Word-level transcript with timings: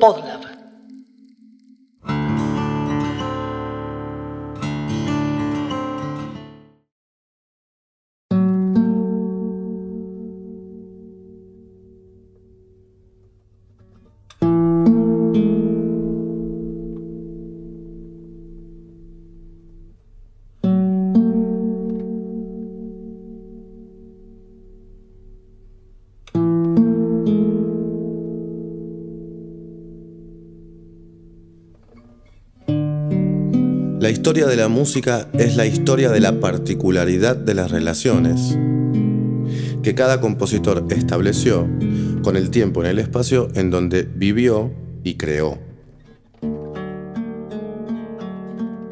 Podlab. 0.00 0.53
Historia 34.24 34.46
de 34.46 34.56
la 34.56 34.68
música 34.68 35.28
es 35.34 35.54
la 35.54 35.66
historia 35.66 36.10
de 36.10 36.18
la 36.18 36.40
particularidad 36.40 37.36
de 37.36 37.52
las 37.52 37.70
relaciones 37.70 38.56
que 39.82 39.94
cada 39.94 40.22
compositor 40.22 40.86
estableció 40.88 41.68
con 42.22 42.34
el 42.34 42.48
tiempo 42.48 42.82
en 42.82 42.88
el 42.88 43.00
espacio 43.00 43.48
en 43.54 43.68
donde 43.68 44.04
vivió 44.04 44.72
y 45.02 45.16
creó. 45.16 45.58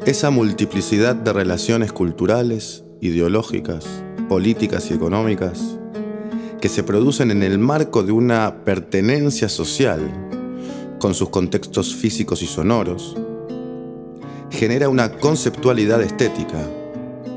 Esa 0.05 0.29
multiplicidad 0.29 1.15
de 1.15 1.33
relaciones 1.33 1.91
culturales, 1.91 2.83
ideológicas, 3.01 3.87
políticas 4.29 4.91
y 4.91 4.93
económicas 4.93 5.79
que 6.61 6.69
se 6.69 6.83
producen 6.83 7.31
en 7.31 7.41
el 7.41 7.57
marco 7.57 8.03
de 8.03 8.11
una 8.11 8.63
pertenencia 8.63 9.49
social 9.49 9.99
con 10.99 11.15
sus 11.15 11.29
contextos 11.29 11.95
físicos 11.95 12.43
y 12.43 12.45
sonoros, 12.45 13.15
genera 14.63 14.87
una 14.87 15.11
conceptualidad 15.11 16.01
estética 16.01 16.65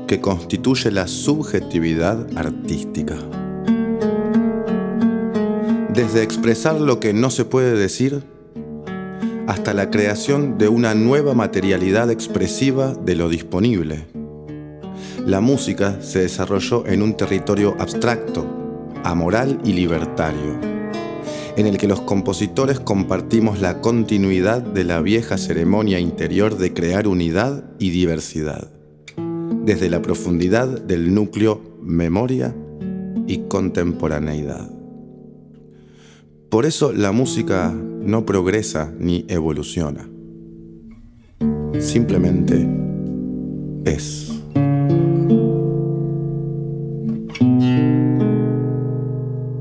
que 0.07 0.21
constituye 0.21 0.91
la 0.91 1.07
subjetividad 1.07 2.25
artística. 2.37 3.17
Desde 5.93 6.23
expresar 6.23 6.79
lo 6.79 7.01
que 7.01 7.11
no 7.11 7.29
se 7.29 7.43
puede 7.43 7.75
decir 7.75 8.23
hasta 9.45 9.73
la 9.73 9.89
creación 9.89 10.57
de 10.57 10.69
una 10.69 10.95
nueva 10.95 11.33
materialidad 11.33 12.09
expresiva 12.11 12.93
de 12.93 13.15
lo 13.15 13.27
disponible. 13.27 14.07
La 15.25 15.41
música 15.41 16.01
se 16.01 16.19
desarrolló 16.19 16.87
en 16.87 17.01
un 17.01 17.17
territorio 17.17 17.75
abstracto, 17.77 18.47
amoral 19.03 19.59
y 19.65 19.73
libertario 19.73 20.76
en 21.57 21.65
el 21.65 21.79
que 21.79 21.87
los 21.87 22.01
compositores 22.01 22.79
compartimos 22.79 23.59
la 23.59 23.81
continuidad 23.81 24.61
de 24.61 24.83
la 24.83 25.01
vieja 25.01 25.39
ceremonia 25.39 25.99
interior 25.99 26.55
de 26.55 26.71
crear 26.71 27.07
unidad 27.07 27.63
y 27.79 27.89
diversidad, 27.89 28.69
desde 29.65 29.89
la 29.89 30.03
profundidad 30.03 30.67
del 30.79 31.15
núcleo 31.15 31.59
memoria 31.81 32.55
y 33.25 33.39
contemporaneidad. 33.49 34.69
Por 36.49 36.67
eso 36.67 36.93
la 36.93 37.11
música 37.11 37.73
no 37.73 38.23
progresa 38.23 38.93
ni 38.99 39.25
evoluciona, 39.27 40.07
simplemente 41.79 42.69
es. 43.83 44.36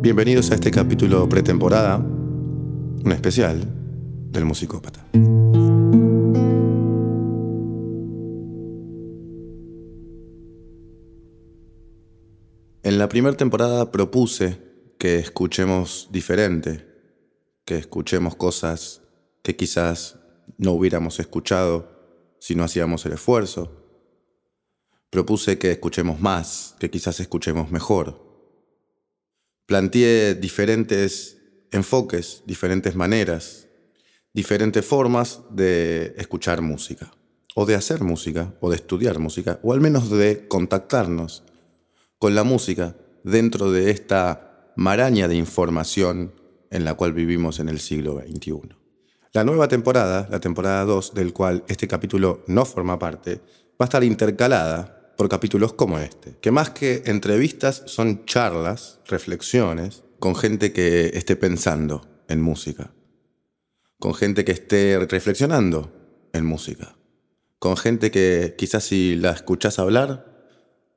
Bienvenidos 0.07 0.53
a 0.53 0.55
este 0.55 0.71
capítulo 0.71 1.29
pretemporada, 1.29 1.97
un 1.97 3.11
especial 3.11 3.61
del 4.31 4.45
musicópata. 4.45 5.05
En 12.85 12.99
la 12.99 13.09
primera 13.09 13.37
temporada 13.37 13.91
propuse 13.91 14.59
que 14.97 15.19
escuchemos 15.19 16.09
diferente, 16.13 16.87
que 17.65 17.77
escuchemos 17.77 18.37
cosas 18.37 19.03
que 19.43 19.57
quizás 19.57 20.21
no 20.57 20.71
hubiéramos 20.71 21.19
escuchado 21.19 21.91
si 22.39 22.55
no 22.55 22.63
hacíamos 22.63 23.05
el 23.07 23.15
esfuerzo. 23.15 23.73
Propuse 25.11 25.59
que 25.59 25.73
escuchemos 25.73 26.21
más, 26.21 26.77
que 26.79 26.93
quizás 26.93 27.19
escuchemos 27.19 27.73
mejor 27.73 28.26
planteé 29.67 30.35
diferentes 30.35 31.39
enfoques, 31.73 32.43
diferentes 32.47 32.95
maneras, 32.95 33.69
diferentes 34.33 34.85
formas 34.85 35.43
de 35.51 36.15
escuchar 36.17 36.63
música, 36.63 37.13
o 37.55 37.67
de 37.67 37.75
hacer 37.75 38.03
música, 38.03 38.55
o 38.61 38.71
de 38.71 38.77
estudiar 38.77 39.19
música, 39.19 39.59
o 39.63 39.73
al 39.73 39.81
menos 39.81 40.11
de 40.11 40.47
contactarnos 40.49 41.43
con 42.19 42.35
la 42.35 42.45
música 42.45 42.97
dentro 43.25 43.73
de 43.73 43.91
esta 43.91 44.73
maraña 44.77 45.27
de 45.27 45.37
información 45.37 46.33
en 46.71 46.85
la 46.85 46.95
cual 46.95 47.13
vivimos 47.13 47.59
en 47.59 47.69
el 47.69 47.81
siglo 47.81 48.21
XXI. 48.21 48.77
La 49.33 49.45
nueva 49.45 49.69
temporada, 49.69 50.29
la 50.31 50.41
temporada 50.41 50.85
2, 50.85 51.15
del 51.15 51.33
cual 51.33 51.65
este 51.69 51.89
capítulo 51.89 52.43
no 52.47 52.65
forma 52.65 52.99
parte, 52.99 53.41
va 53.81 53.81
a 53.81 53.85
estar 53.85 54.05
intercalada 54.05 54.96
por 55.17 55.29
capítulos 55.29 55.73
como 55.73 55.99
este, 55.99 56.37
que 56.41 56.51
más 56.51 56.71
que 56.71 57.03
entrevistas 57.07 57.83
son 57.87 58.25
charlas, 58.27 59.01
reflexiones, 59.07 60.05
con 60.19 60.35
gente 60.35 60.73
que 60.73 61.11
esté 61.15 61.37
pensando 61.37 62.07
en 62.29 62.41
música, 62.41 62.93
con 63.99 64.15
gente 64.15 64.45
que 64.45 64.53
esté 64.53 64.99
reflexionando 64.99 65.93
en 66.33 66.45
música, 66.45 66.97
con 67.59 67.77
gente 67.77 68.11
que 68.11 68.55
quizás 68.59 68.85
si 68.85 69.17
la 69.17 69.31
escuchás 69.31 69.79
hablar, 69.79 70.37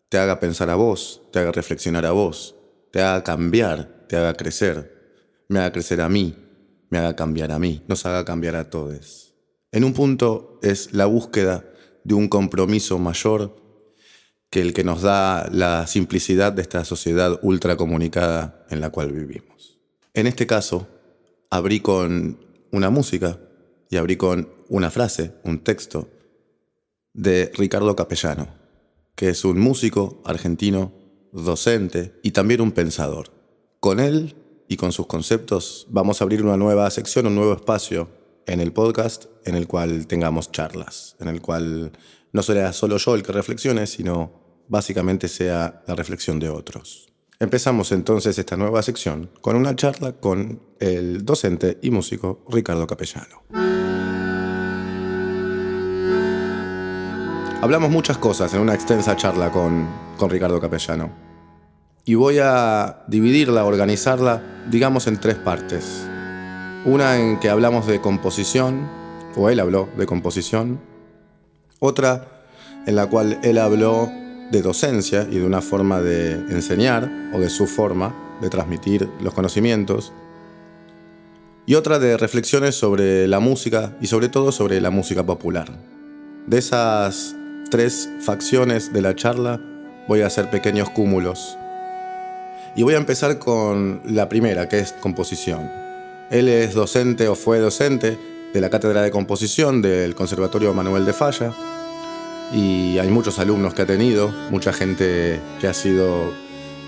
te 0.09 0.17
haga 0.17 0.39
pensar 0.39 0.69
a 0.69 0.75
vos, 0.75 1.21
te 1.31 1.39
haga 1.39 1.51
reflexionar 1.51 2.05
a 2.05 2.11
vos, 2.11 2.55
te 2.91 3.01
haga 3.01 3.23
cambiar, 3.23 4.05
te 4.09 4.17
haga 4.17 4.33
crecer, 4.33 5.43
me 5.47 5.59
haga 5.59 5.71
crecer 5.71 6.01
a 6.01 6.09
mí, 6.09 6.35
me 6.89 6.97
haga 6.97 7.15
cambiar 7.15 7.51
a 7.51 7.59
mí, 7.59 7.83
nos 7.87 8.05
haga 8.05 8.25
cambiar 8.25 8.55
a 8.55 8.69
todos. 8.69 9.35
En 9.71 9.83
un 9.83 9.93
punto 9.93 10.59
es 10.63 10.93
la 10.93 11.05
búsqueda 11.05 11.63
de 12.03 12.15
un 12.15 12.27
compromiso 12.27 12.97
mayor 12.97 13.58
que 14.49 14.61
el 14.61 14.73
que 14.73 14.83
nos 14.83 15.01
da 15.01 15.47
la 15.51 15.85
simplicidad 15.87 16.53
de 16.53 16.61
esta 16.61 16.83
sociedad 16.83 17.39
ultracomunicada 17.41 18.65
en 18.69 18.81
la 18.81 18.89
cual 18.89 19.11
vivimos. 19.11 19.79
En 20.13 20.27
este 20.27 20.47
caso, 20.47 20.87
abrí 21.49 21.79
con 21.81 22.39
una 22.71 22.89
música 22.89 23.39
y 23.89 23.97
abrí 23.97 24.17
con 24.17 24.49
una 24.69 24.91
frase, 24.91 25.33
un 25.43 25.59
texto, 25.59 26.09
de 27.13 27.51
Ricardo 27.55 27.95
Capellano, 27.95 28.47
que 29.15 29.29
es 29.29 29.43
un 29.43 29.59
músico 29.59 30.21
argentino, 30.25 30.93
docente 31.31 32.19
y 32.23 32.31
también 32.31 32.61
un 32.61 32.71
pensador. 32.71 33.31
Con 33.79 33.99
él 33.99 34.35
y 34.67 34.77
con 34.77 34.91
sus 34.91 35.07
conceptos 35.07 35.87
vamos 35.89 36.21
a 36.21 36.23
abrir 36.23 36.43
una 36.43 36.57
nueva 36.57 36.89
sección, 36.91 37.27
un 37.27 37.35
nuevo 37.35 37.53
espacio 37.53 38.09
en 38.45 38.61
el 38.61 38.73
podcast 38.73 39.25
en 39.45 39.55
el 39.55 39.67
cual 39.67 40.07
tengamos 40.07 40.51
charlas, 40.51 41.15
en 41.19 41.27
el 41.27 41.41
cual 41.41 41.91
no 42.31 42.43
será 42.43 42.73
solo 42.73 42.97
yo 42.97 43.15
el 43.15 43.23
que 43.23 43.31
reflexione, 43.31 43.87
sino 43.87 44.31
básicamente 44.67 45.27
sea 45.27 45.83
la 45.87 45.95
reflexión 45.95 46.39
de 46.39 46.49
otros. 46.49 47.07
Empezamos 47.39 47.91
entonces 47.91 48.37
esta 48.37 48.57
nueva 48.57 48.81
sección 48.81 49.29
con 49.41 49.55
una 49.55 49.75
charla 49.75 50.13
con 50.13 50.61
el 50.79 51.23
docente 51.23 51.79
y 51.81 51.89
músico 51.89 52.43
Ricardo 52.49 52.85
Capellano. 52.85 53.43
Hablamos 57.61 57.89
muchas 57.89 58.17
cosas 58.17 58.53
en 58.53 58.61
una 58.61 58.73
extensa 58.73 59.15
charla 59.15 59.51
con, 59.51 59.87
con 60.17 60.29
Ricardo 60.29 60.59
Capellano. 60.61 61.11
Y 62.05 62.15
voy 62.15 62.39
a 62.39 63.03
dividirla, 63.07 63.65
organizarla, 63.65 64.41
digamos, 64.69 65.07
en 65.07 65.19
tres 65.19 65.35
partes. 65.35 66.07
Una 66.85 67.19
en 67.19 67.39
que 67.39 67.49
hablamos 67.49 67.85
de 67.85 67.99
composición, 68.01 68.89
o 69.35 69.49
él 69.49 69.59
habló 69.59 69.89
de 69.97 70.05
composición. 70.05 70.79
Otra 71.79 72.27
en 72.85 72.95
la 72.95 73.07
cual 73.07 73.39
él 73.43 73.57
habló 73.57 74.11
de 74.51 74.61
docencia 74.61 75.27
y 75.29 75.37
de 75.39 75.45
una 75.45 75.61
forma 75.61 76.01
de 76.01 76.33
enseñar 76.33 77.09
o 77.33 77.39
de 77.39 77.49
su 77.49 77.67
forma 77.67 78.37
de 78.41 78.49
transmitir 78.49 79.09
los 79.21 79.33
conocimientos. 79.33 80.11
Y 81.65 81.75
otra 81.75 81.99
de 81.99 82.17
reflexiones 82.17 82.75
sobre 82.75 83.27
la 83.27 83.39
música 83.39 83.95
y 84.01 84.07
sobre 84.07 84.29
todo 84.29 84.51
sobre 84.51 84.81
la 84.81 84.89
música 84.89 85.23
popular. 85.23 85.69
De 86.47 86.57
esas 86.57 87.35
tres 87.69 88.09
facciones 88.21 88.91
de 88.91 89.01
la 89.01 89.15
charla 89.15 89.61
voy 90.07 90.21
a 90.21 90.27
hacer 90.27 90.49
pequeños 90.49 90.89
cúmulos. 90.89 91.55
Y 92.75 92.83
voy 92.83 92.95
a 92.95 92.97
empezar 92.97 93.37
con 93.39 94.01
la 94.05 94.29
primera, 94.29 94.67
que 94.67 94.79
es 94.79 94.93
composición. 94.93 95.69
Él 96.31 96.47
es 96.47 96.73
docente 96.73 97.27
o 97.27 97.35
fue 97.35 97.59
docente 97.59 98.17
de 98.53 98.61
la 98.61 98.69
Cátedra 98.69 99.01
de 99.01 99.11
Composición 99.11 99.81
del 99.81 100.15
Conservatorio 100.15 100.73
Manuel 100.73 101.05
de 101.05 101.13
Falla 101.13 101.53
y 102.53 102.97
hay 102.97 103.09
muchos 103.09 103.39
alumnos 103.39 103.73
que 103.73 103.83
ha 103.83 103.85
tenido, 103.85 104.29
mucha 104.49 104.73
gente 104.73 105.39
que 105.61 105.67
ha 105.67 105.73
sido 105.73 106.33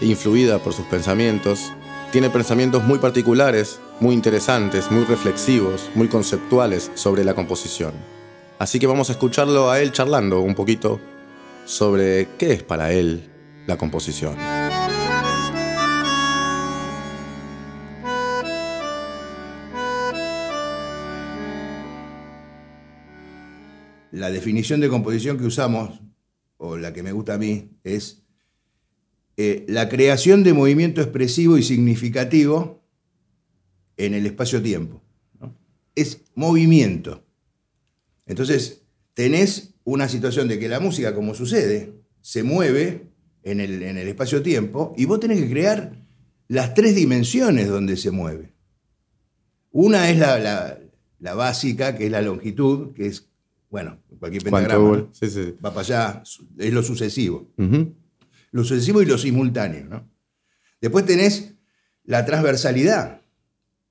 influida 0.01 0.59
por 0.59 0.73
sus 0.73 0.85
pensamientos 0.87 1.71
tiene 2.11 2.29
pensamientos 2.29 2.83
muy 2.83 2.99
particulares, 2.99 3.79
muy 4.01 4.13
interesantes, 4.13 4.91
muy 4.91 5.05
reflexivos, 5.05 5.89
muy 5.95 6.09
conceptuales 6.09 6.91
sobre 6.93 7.23
la 7.23 7.33
composición. 7.33 7.93
Así 8.59 8.79
que 8.79 8.87
vamos 8.87 9.09
a 9.09 9.13
escucharlo 9.13 9.71
a 9.71 9.79
él 9.79 9.93
charlando 9.93 10.41
un 10.41 10.53
poquito 10.53 10.99
sobre 11.65 12.27
qué 12.37 12.51
es 12.51 12.63
para 12.63 12.91
él 12.91 13.29
la 13.65 13.77
composición. 13.77 14.60
La 24.11 24.29
definición 24.29 24.81
de 24.81 24.89
composición 24.89 25.37
que 25.37 25.45
usamos, 25.45 26.01
o 26.57 26.77
la 26.77 26.93
que 26.93 27.03
me 27.03 27.11
gusta 27.11 27.35
a 27.35 27.37
mí, 27.37 27.71
es 27.83 28.23
eh, 29.37 29.65
la 29.67 29.89
creación 29.89 30.43
de 30.43 30.53
movimiento 30.53 31.01
expresivo 31.01 31.57
y 31.57 31.63
significativo 31.63 32.83
en 33.97 34.13
el 34.13 34.25
espacio-tiempo. 34.25 35.01
Es 35.95 36.21
movimiento. 36.35 37.23
Entonces, 38.25 38.83
tenés 39.13 39.75
una 39.83 40.07
situación 40.07 40.47
de 40.47 40.59
que 40.59 40.69
la 40.69 40.79
música, 40.79 41.15
como 41.15 41.33
sucede, 41.33 41.93
se 42.21 42.43
mueve 42.43 43.11
en 43.43 43.59
el, 43.59 43.81
en 43.83 43.97
el 43.97 44.07
espacio-tiempo 44.07 44.93
y 44.97 45.05
vos 45.05 45.19
tenés 45.19 45.39
que 45.39 45.49
crear 45.49 46.01
las 46.47 46.73
tres 46.73 46.95
dimensiones 46.95 47.69
donde 47.69 47.95
se 47.95 48.11
mueve. 48.11 48.53
Una 49.71 50.09
es 50.09 50.17
la, 50.17 51.33
básica, 51.33 51.95
que 51.95 52.07
es 52.07 52.11
la 52.11 52.21
longitud, 52.21 52.93
que 52.93 53.07
es, 53.07 53.30
bueno, 53.71 53.99
cualquier 54.19 54.43
pentagrama. 54.43 55.09
Va 55.65 55.73
para 55.73 55.79
allá, 55.79 56.23
es 56.59 56.71
lo 56.71 56.83
sucesivo 56.83 57.51
lo 58.51 58.63
sucesivo 58.63 59.01
y 59.01 59.05
lo 59.05 59.17
simultáneo. 59.17 59.85
¿no? 59.85 60.09
Después 60.79 61.05
tenés 61.05 61.55
la 62.03 62.25
transversalidad, 62.25 63.21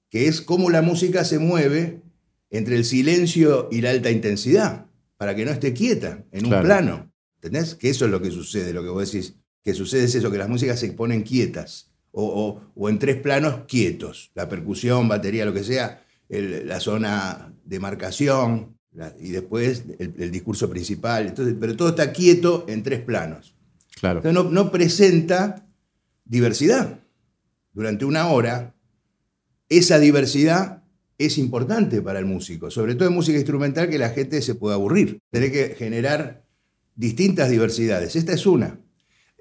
que 0.08 0.28
es 0.28 0.40
cómo 0.40 0.70
la 0.70 0.82
música 0.82 1.24
se 1.24 1.38
mueve 1.38 2.02
entre 2.50 2.76
el 2.76 2.84
silencio 2.84 3.68
y 3.70 3.80
la 3.80 3.90
alta 3.90 4.10
intensidad, 4.10 4.86
para 5.16 5.34
que 5.34 5.44
no 5.44 5.50
esté 5.50 5.72
quieta 5.72 6.24
en 6.32 6.46
un 6.46 6.62
plano. 6.62 7.12
¿Entendés? 7.36 7.74
Que 7.74 7.88
eso 7.88 8.04
es 8.04 8.10
lo 8.10 8.20
que 8.20 8.30
sucede, 8.30 8.72
lo 8.72 8.82
que 8.82 8.90
vos 8.90 9.10
decís. 9.10 9.36
Que 9.62 9.72
sucede 9.72 10.04
es 10.04 10.14
eso, 10.14 10.30
que 10.30 10.38
las 10.38 10.48
músicas 10.48 10.80
se 10.80 10.92
ponen 10.92 11.22
quietas, 11.22 11.90
o, 12.12 12.60
en 12.88 12.98
tres 12.98 13.16
planos 13.16 13.62
quietos. 13.66 14.30
La 14.34 14.48
percusión, 14.48 15.08
batería, 15.08 15.46
lo 15.46 15.54
que 15.54 15.64
sea, 15.64 16.04
la 16.28 16.80
zona 16.80 17.54
de 17.64 17.78
marcación, 17.78 18.76
y 19.20 19.30
después 19.30 19.84
el, 19.98 20.14
el, 20.18 20.30
discurso 20.30 20.68
principal. 20.68 21.28
Entonces, 21.28 21.54
pero 21.58 21.76
todo 21.76 21.90
está 21.90 22.12
quieto 22.12 22.64
en 22.68 22.82
tres 22.82 23.00
planos 23.00 23.54
no, 24.32 24.70
presenta 24.70 25.66
diversidad. 26.24 27.00
Durante 27.72 28.04
una 28.04 28.28
hora, 28.28 28.74
esa 29.68 29.98
diversidad 29.98 30.82
es 31.18 31.38
importante 31.38 32.02
para 32.02 32.18
el 32.18 32.24
músico, 32.24 32.70
sobre 32.70 32.94
todo 32.94 33.08
en 33.08 33.14
música 33.14 33.36
instrumental 33.36 33.88
que 33.88 33.98
la 33.98 34.10
gente 34.10 34.42
se 34.42 34.54
puede 34.54 34.74
aburrir. 34.74 35.20
Tiene 35.30 35.52
que 35.52 35.74
generar 35.76 36.44
distintas 36.96 37.50
diversidades. 37.50 38.16
Esta 38.16 38.32
es 38.32 38.46
una. 38.46 38.80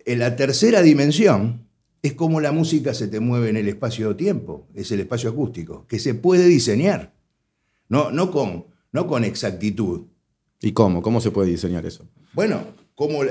En 0.05 0.19
la 0.19 0.35
tercera 0.35 0.81
dimensión 0.81 1.67
es 2.01 2.13
cómo 2.13 2.41
la 2.41 2.51
música 2.51 2.93
se 2.93 3.07
te 3.07 3.19
mueve 3.19 3.49
en 3.49 3.57
el 3.57 3.67
espacio-tiempo, 3.67 4.67
es 4.73 4.91
el 4.91 5.01
espacio 5.01 5.29
acústico, 5.29 5.85
que 5.87 5.99
se 5.99 6.13
puede 6.13 6.45
diseñar, 6.45 7.13
no, 7.89 8.11
no, 8.11 8.31
con, 8.31 8.67
no 8.91 9.07
con 9.07 9.23
exactitud. 9.23 10.07
¿Y 10.61 10.71
cómo? 10.73 11.01
¿Cómo 11.01 11.21
se 11.21 11.31
puede 11.31 11.49
diseñar 11.49 11.85
eso? 11.85 12.07
Bueno, 12.33 12.63
como 12.95 13.21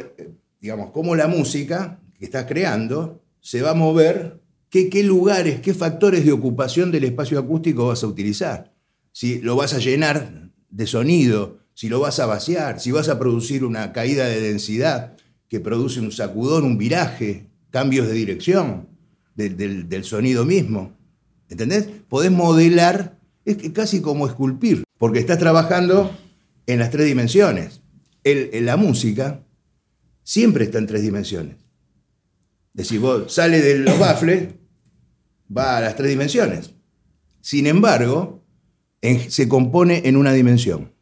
digamos, 0.60 0.90
cómo 0.90 1.14
la 1.14 1.28
música 1.28 2.00
que 2.18 2.24
estás 2.24 2.46
creando 2.46 3.22
se 3.40 3.62
va 3.62 3.70
a 3.70 3.74
mover, 3.74 4.40
qué, 4.70 4.88
qué 4.88 5.02
lugares, 5.02 5.60
qué 5.60 5.74
factores 5.74 6.24
de 6.24 6.32
ocupación 6.32 6.90
del 6.90 7.04
espacio 7.04 7.38
acústico 7.38 7.88
vas 7.88 8.02
a 8.02 8.06
utilizar. 8.06 8.74
Si 9.12 9.40
lo 9.40 9.56
vas 9.56 9.74
a 9.74 9.78
llenar 9.78 10.50
de 10.70 10.86
sonido, 10.86 11.58
si 11.74 11.88
lo 11.88 12.00
vas 12.00 12.18
a 12.18 12.26
vaciar, 12.26 12.80
si 12.80 12.90
vas 12.90 13.08
a 13.08 13.18
producir 13.18 13.64
una 13.64 13.92
caída 13.92 14.26
de 14.26 14.40
densidad 14.40 15.16
que 15.48 15.60
produce 15.60 16.00
un 16.00 16.12
sacudón, 16.12 16.64
un 16.64 16.78
viraje, 16.78 17.50
cambios 17.70 18.08
de 18.08 18.14
dirección 18.14 18.88
del, 19.34 19.88
del 19.88 20.04
sonido 20.04 20.44
mismo. 20.44 20.96
¿Entendés? 21.48 21.88
Podés 22.08 22.32
modelar, 22.32 23.18
es 23.44 23.56
casi 23.72 24.00
como 24.02 24.26
esculpir, 24.26 24.82
porque 24.98 25.20
estás 25.20 25.38
trabajando 25.38 26.16
en 26.66 26.78
las 26.78 26.90
tres 26.90 27.06
dimensiones. 27.06 27.80
La 28.24 28.76
música 28.76 29.44
siempre 30.22 30.64
está 30.64 30.78
en 30.78 30.86
tres 30.86 31.02
dimensiones. 31.02 31.56
Es 32.74 32.84
decir, 32.84 33.00
vos 33.00 33.32
sale 33.32 33.60
de 33.60 33.78
los 33.78 33.98
baffles, 33.98 34.54
va 35.56 35.78
a 35.78 35.80
las 35.80 35.96
tres 35.96 36.10
dimensiones. 36.10 36.74
Sin 37.40 37.66
embargo, 37.66 38.44
se 39.28 39.48
compone 39.48 40.02
en 40.04 40.16
una 40.16 40.32
dimensión. 40.32 40.92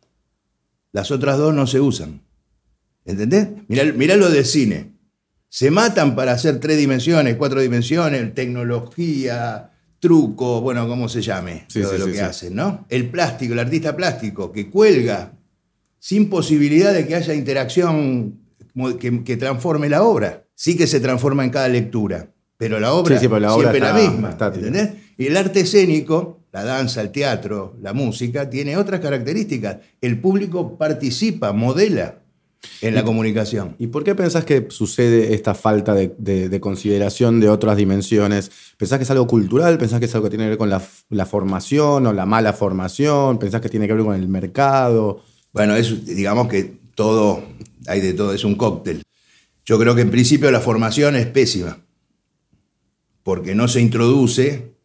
Las 0.93 1.11
otras 1.11 1.39
dos 1.39 1.53
no 1.53 1.67
se 1.67 1.81
usan. 1.81 2.23
¿Entendés? 3.05 3.49
Mirá, 3.69 4.17
lo 4.17 4.31
del 4.31 4.45
cine. 4.45 4.93
Se 5.49 5.71
matan 5.71 6.15
para 6.15 6.33
hacer 6.33 6.61
tres 6.61 6.77
dimensiones, 6.77 7.37
cuatro 7.37 7.61
dimensiones, 7.61 8.35
tecnología, 8.35 9.71
truco, 9.99 10.61
bueno, 10.61 10.87
como 10.89 11.09
se 11.09 11.23
llame, 11.23 11.67
todo 11.73 11.99
lo 11.99 12.07
que 12.07 12.21
hacen, 12.21 12.55
¿no? 12.55 12.87
El 12.89 13.11
plástico, 13.11 13.55
el 13.55 13.59
artista 13.59 13.97
plástico, 13.97 14.53
que 14.53 14.71
cuelga 14.71 15.33
sin 15.99 16.29
posibilidad 16.29 16.93
de 16.93 17.07
que 17.07 17.15
haya 17.15 17.35
interacción 17.35 18.39
que, 19.25 19.37
transforme 19.37 19.89
la 19.89 20.03
obra. 20.03 20.45
Sí 20.55 20.77
que 20.77 20.87
se 20.87 21.01
transforma 21.01 21.45
en 21.45 21.51
cada 21.51 21.69
lectura, 21.69 22.33
pero 22.57 22.81
la 22.81 22.93
obra, 22.93 23.19
siempre 23.19 23.79
es 23.79 23.85
la 23.85 23.93
misma. 23.93 24.37
¿entendés? 24.41 24.91
Y 25.19 25.27
el 25.27 25.37
arte 25.37 25.61
escénico, 25.61 26.45
la 26.53 26.65
danza, 26.65 27.03
el 27.03 27.11
teatro, 27.11 27.77
la 27.83 27.93
música, 27.93 28.49
tiene 28.49 28.77
otras 28.77 29.01
características. 29.01 29.79
El 30.01 30.21
público 30.21 30.79
participa, 30.79 31.53
modela 31.53 32.23
en 32.81 32.95
la 32.95 33.05
comunicación. 33.05 33.77
¿Y 33.79 33.89
por 33.89 34.05
qué 34.05 34.15
pensás 34.15 34.45
que 34.45 34.67
sucede 34.71 35.35
esta 35.35 35.55
falta 35.55 35.95
de, 35.95 36.59
consideración 36.61 37.41
de 37.41 37.49
otras 37.49 37.77
dimensiones? 37.77 38.51
¿Pensás 38.77 38.99
que 38.99 39.05
es 39.05 39.11
algo 39.11 39.27
cultural? 39.27 39.79
¿Pensás 39.79 39.99
que 40.01 40.07
es 40.07 40.15
algo 40.15 40.25
que 40.25 40.31
tiene 40.31 40.45
que 40.45 40.51
ver 40.51 40.59
con 40.59 40.71
la, 40.71 40.83
la, 41.11 41.27
formación 41.27 42.07
o 42.07 42.13
la 42.13 42.27
mala 42.27 42.53
formación? 42.53 43.39
¿Pensás 43.39 43.61
que 43.61 43.69
tiene 43.69 43.87
que 43.87 43.95
ver 43.95 44.05
con 44.05 44.15
el 44.15 44.29
mercado? 44.29 45.23
Bueno, 45.53 45.75
es, 45.75 46.05
digamos 46.05 46.49
que 46.49 46.79
todo 46.95 47.43
hay 47.87 48.01
de 48.01 48.13
todo, 48.15 48.33
es 48.33 48.45
un 48.45 48.57
cóctel. 48.57 49.03
Yo 49.65 49.79
creo 49.79 49.95
que 49.95 50.03
en 50.03 50.11
principio 50.11 50.51
la 50.51 50.61
formación 50.61 51.17
es 51.17 51.27
pésima, 51.27 51.79
porque 53.23 53.55
no 53.55 53.69
se 53.69 53.81
introduce, 53.81 54.77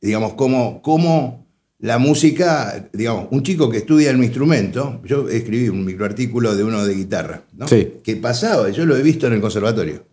digamos, 0.00 0.34
cómo, 0.34 0.82
cómo 0.82 1.47
la 1.80 1.98
música, 1.98 2.90
digamos, 2.92 3.28
un 3.30 3.42
chico 3.42 3.70
que 3.70 3.78
estudia 3.78 4.10
el 4.10 4.22
instrumento, 4.22 5.00
yo 5.04 5.28
escribí 5.28 5.68
un 5.68 5.84
microartículo 5.84 6.56
de 6.56 6.64
uno 6.64 6.84
de 6.84 6.94
guitarra, 6.94 7.44
¿no? 7.52 7.66
Que 7.66 8.18
pasaba, 8.20 8.68
yo 8.70 8.84
lo 8.84 8.96
he 8.96 9.02
visto 9.02 9.28
en 9.28 9.34
el 9.34 9.40
conservatorio 9.40 10.04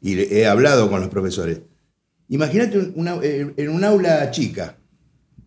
y 0.00 0.18
he 0.20 0.46
hablado 0.46 0.88
con 0.88 1.00
los 1.00 1.10
profesores. 1.10 1.60
Imagínate 2.28 2.92
en 2.94 3.68
un 3.68 3.84
aula 3.84 4.30
chica, 4.30 4.76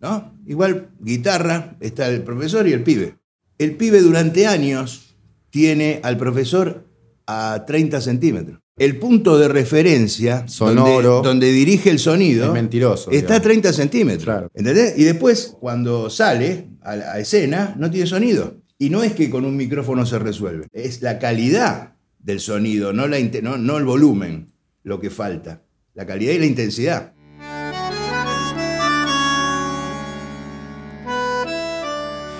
¿no? 0.00 0.36
Igual 0.46 0.90
guitarra, 1.00 1.76
está 1.80 2.08
el 2.08 2.22
profesor 2.22 2.68
y 2.68 2.72
el 2.72 2.82
pibe. 2.82 3.16
El 3.56 3.76
pibe 3.76 4.00
durante 4.00 4.46
años 4.46 5.14
tiene 5.48 6.00
al 6.02 6.18
profesor 6.18 6.86
a 7.26 7.64
30 7.66 8.00
centímetros. 8.00 8.61
El 8.82 8.96
punto 8.96 9.38
de 9.38 9.46
referencia 9.46 10.48
Sonoro, 10.48 11.22
donde, 11.22 11.52
dirige 11.52 11.88
el 11.88 12.00
sonido 12.00 12.46
es 12.46 12.52
mentiroso, 12.52 13.12
está 13.12 13.36
a 13.36 13.40
30 13.40 13.72
centímetros. 13.72 14.50
¿Entendés? 14.54 14.94
Y 14.96 15.04
después, 15.04 15.56
cuando 15.60 16.10
sale 16.10 16.66
a, 16.80 16.96
la 16.96 17.20
escena, 17.20 17.76
no 17.78 17.88
tiene 17.92 18.08
sonido. 18.08 18.56
Y 18.78 18.90
no 18.90 19.04
es 19.04 19.12
que 19.12 19.30
con 19.30 19.44
un 19.44 19.56
micrófono 19.56 20.04
se 20.04 20.18
resuelve, 20.18 20.66
es 20.72 21.00
la 21.00 21.20
calidad 21.20 21.92
del 22.18 22.40
sonido, 22.40 22.92
no, 22.92 23.06
la, 23.06 23.20
no, 23.40 23.56
no 23.56 23.78
el 23.78 23.84
volumen 23.84 24.52
lo 24.82 24.98
que 24.98 25.10
falta. 25.10 25.62
La 25.94 26.04
calidad 26.04 26.32
y 26.32 26.40
la 26.40 26.46
intensidad. 26.46 27.12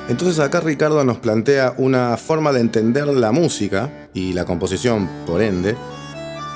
Entonces 0.09 0.41
acá 0.41 0.59
Ricardo 0.59 1.05
nos 1.05 1.19
plantea 1.19 1.75
una 1.79 2.17
forma 2.17 2.53
de 2.53 2.61
entender 2.61 3.07
la 3.07 3.31
música 3.31 4.11
y 4.13 4.33
la 4.33 4.45
composición, 4.45 5.09
por 5.25 5.41
ende, 5.41 5.77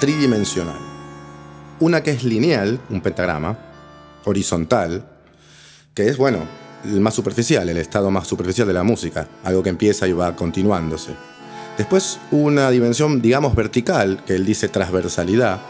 tridimensional. 0.00 0.78
Una 1.80 2.02
que 2.02 2.10
es 2.10 2.24
lineal, 2.24 2.80
un 2.90 3.00
pentagrama, 3.00 3.58
horizontal, 4.24 5.06
que 5.94 6.08
es, 6.08 6.16
bueno, 6.16 6.40
el 6.84 7.00
más 7.00 7.14
superficial, 7.14 7.68
el 7.68 7.78
estado 7.78 8.10
más 8.10 8.26
superficial 8.26 8.66
de 8.66 8.74
la 8.74 8.82
música, 8.82 9.28
algo 9.44 9.62
que 9.62 9.70
empieza 9.70 10.06
y 10.06 10.12
va 10.12 10.36
continuándose. 10.36 11.12
Después 11.76 12.18
una 12.30 12.70
dimensión, 12.70 13.20
digamos, 13.20 13.54
vertical, 13.54 14.22
que 14.26 14.34
él 14.34 14.46
dice 14.46 14.68
transversalidad, 14.68 15.60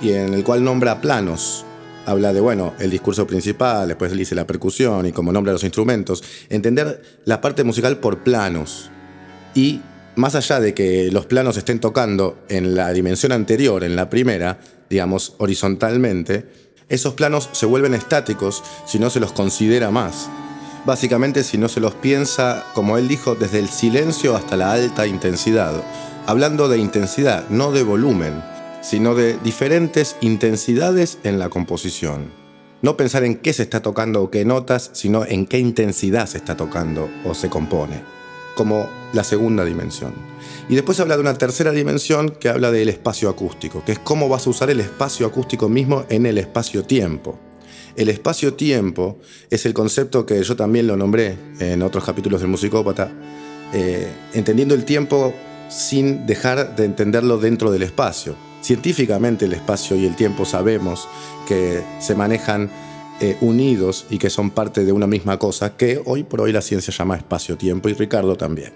y 0.00 0.12
en 0.12 0.34
el 0.34 0.44
cual 0.44 0.62
nombra 0.62 1.00
planos, 1.00 1.64
habla 2.06 2.32
de, 2.32 2.40
bueno, 2.40 2.74
el 2.78 2.90
discurso 2.90 3.26
principal, 3.26 3.88
después 3.88 4.12
dice 4.12 4.34
la 4.34 4.46
percusión 4.46 5.06
y 5.06 5.12
como 5.12 5.32
nombra 5.32 5.52
los 5.52 5.64
instrumentos, 5.64 6.22
entender 6.48 7.02
la 7.24 7.40
parte 7.40 7.64
musical 7.64 7.98
por 7.98 8.18
planos. 8.18 8.90
Y 9.54 9.80
más 10.18 10.34
allá 10.34 10.60
de 10.60 10.74
que 10.74 11.10
los 11.10 11.26
planos 11.26 11.56
estén 11.56 11.80
tocando 11.80 12.38
en 12.48 12.74
la 12.74 12.92
dimensión 12.92 13.32
anterior, 13.32 13.84
en 13.84 13.96
la 13.96 14.10
primera, 14.10 14.58
digamos, 14.90 15.34
horizontalmente, 15.38 16.68
Esos 16.88 17.12
planos 17.12 17.50
se 17.52 17.66
vuelven 17.66 17.92
estáticos 17.92 18.62
si 18.86 18.98
no 18.98 19.10
se 19.10 19.20
los 19.20 19.32
considera 19.32 19.90
más. 19.90 20.30
Básicamente 20.86 21.44
si 21.44 21.58
no 21.58 21.68
se 21.68 21.80
los 21.80 21.94
piensa, 21.94 22.64
como 22.74 22.96
él 22.96 23.08
dijo, 23.08 23.34
desde 23.34 23.58
el 23.58 23.68
silencio 23.68 24.34
hasta 24.34 24.56
la 24.56 24.72
alta 24.72 25.06
intensidad. 25.06 25.84
Hablando 26.26 26.66
de 26.66 26.78
intensidad, 26.78 27.46
no 27.50 27.72
de 27.72 27.82
volumen, 27.82 28.42
sino 28.80 29.14
de 29.14 29.36
diferentes 29.44 30.16
intensidades 30.22 31.18
en 31.24 31.38
la 31.38 31.50
composición. 31.50 32.32
No 32.80 32.96
pensar 32.96 33.22
en 33.24 33.36
qué 33.36 33.52
se 33.52 33.64
está 33.64 33.82
tocando 33.82 34.22
o 34.22 34.30
qué 34.30 34.46
notas, 34.46 34.88
sino 34.94 35.26
en 35.26 35.44
qué 35.44 35.58
intensidad 35.58 36.26
se 36.26 36.38
está 36.38 36.56
tocando 36.56 37.10
o 37.26 37.34
se 37.34 37.50
compone, 37.50 38.00
como 38.58 38.90
la 39.12 39.22
segunda 39.22 39.64
dimensión. 39.64 40.12
Y 40.68 40.74
después 40.74 40.98
habla 40.98 41.14
de 41.14 41.20
una 41.20 41.38
tercera 41.38 41.70
dimensión 41.70 42.30
que 42.30 42.48
habla 42.48 42.72
del 42.72 42.88
espacio 42.88 43.28
acústico, 43.28 43.84
que 43.84 43.92
es 43.92 44.00
cómo 44.00 44.28
vas 44.28 44.48
a 44.48 44.50
usar 44.50 44.68
el 44.68 44.80
espacio 44.80 45.28
acústico 45.28 45.68
mismo 45.68 46.04
en 46.08 46.26
el 46.26 46.38
espacio-tiempo. 46.38 47.38
El 47.94 48.08
espacio-tiempo 48.08 49.18
es 49.48 49.64
el 49.64 49.74
concepto 49.74 50.26
que 50.26 50.42
yo 50.42 50.56
también 50.56 50.88
lo 50.88 50.96
nombré 50.96 51.38
en 51.60 51.82
otros 51.82 52.04
capítulos 52.04 52.40
del 52.40 52.50
Musicópata, 52.50 53.12
eh, 53.72 54.08
entendiendo 54.34 54.74
el 54.74 54.84
tiempo 54.84 55.32
sin 55.68 56.26
dejar 56.26 56.74
de 56.74 56.84
entenderlo 56.84 57.38
dentro 57.38 57.70
del 57.70 57.84
espacio. 57.84 58.34
Científicamente 58.60 59.44
el 59.44 59.52
espacio 59.52 59.96
y 59.96 60.04
el 60.04 60.16
tiempo 60.16 60.44
sabemos 60.44 61.06
que 61.46 61.84
se 62.00 62.16
manejan 62.16 62.70
eh, 63.20 63.36
unidos 63.40 64.06
y 64.10 64.18
que 64.18 64.30
son 64.30 64.50
parte 64.50 64.84
de 64.84 64.92
una 64.92 65.06
misma 65.06 65.38
cosa 65.38 65.76
que 65.76 66.00
hoy 66.04 66.22
por 66.22 66.40
hoy 66.40 66.52
la 66.52 66.62
ciencia 66.62 66.94
llama 66.96 67.16
espacio-tiempo 67.16 67.88
y 67.88 67.94
Ricardo 67.94 68.36
también. 68.36 68.72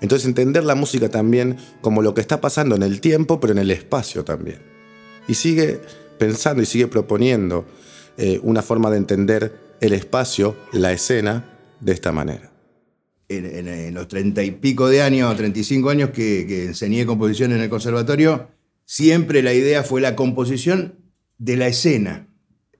Entonces 0.00 0.28
entender 0.28 0.64
la 0.64 0.74
música 0.74 1.08
también 1.08 1.56
como 1.80 2.02
lo 2.02 2.14
que 2.14 2.20
está 2.20 2.40
pasando 2.40 2.76
en 2.76 2.82
el 2.82 3.00
tiempo 3.00 3.40
pero 3.40 3.52
en 3.52 3.58
el 3.58 3.70
espacio 3.70 4.24
también. 4.24 4.58
Y 5.26 5.34
sigue 5.34 5.80
pensando 6.18 6.62
y 6.62 6.66
sigue 6.66 6.86
proponiendo 6.86 7.64
eh, 8.18 8.38
una 8.42 8.62
forma 8.62 8.90
de 8.90 8.98
entender 8.98 9.58
el 9.80 9.92
espacio, 9.92 10.56
la 10.72 10.92
escena, 10.92 11.58
de 11.80 11.92
esta 11.92 12.12
manera. 12.12 12.52
En, 13.28 13.94
los 13.94 14.08
treinta 14.08 14.42
y 14.42 14.50
pico 14.50 14.88
de 14.88 15.02
años, 15.02 15.36
35 15.36 15.90
años 15.90 16.10
que, 16.10 16.46
que 16.46 16.64
enseñé 16.64 17.06
composición 17.06 17.52
en 17.52 17.60
el 17.60 17.68
conservatorio, 17.68 18.48
siempre 18.84 19.42
la 19.42 19.52
idea 19.52 19.82
fue 19.82 20.00
la 20.00 20.16
composición 20.16 20.94
de 21.38 21.56
la 21.56 21.68
escena, 21.68 22.27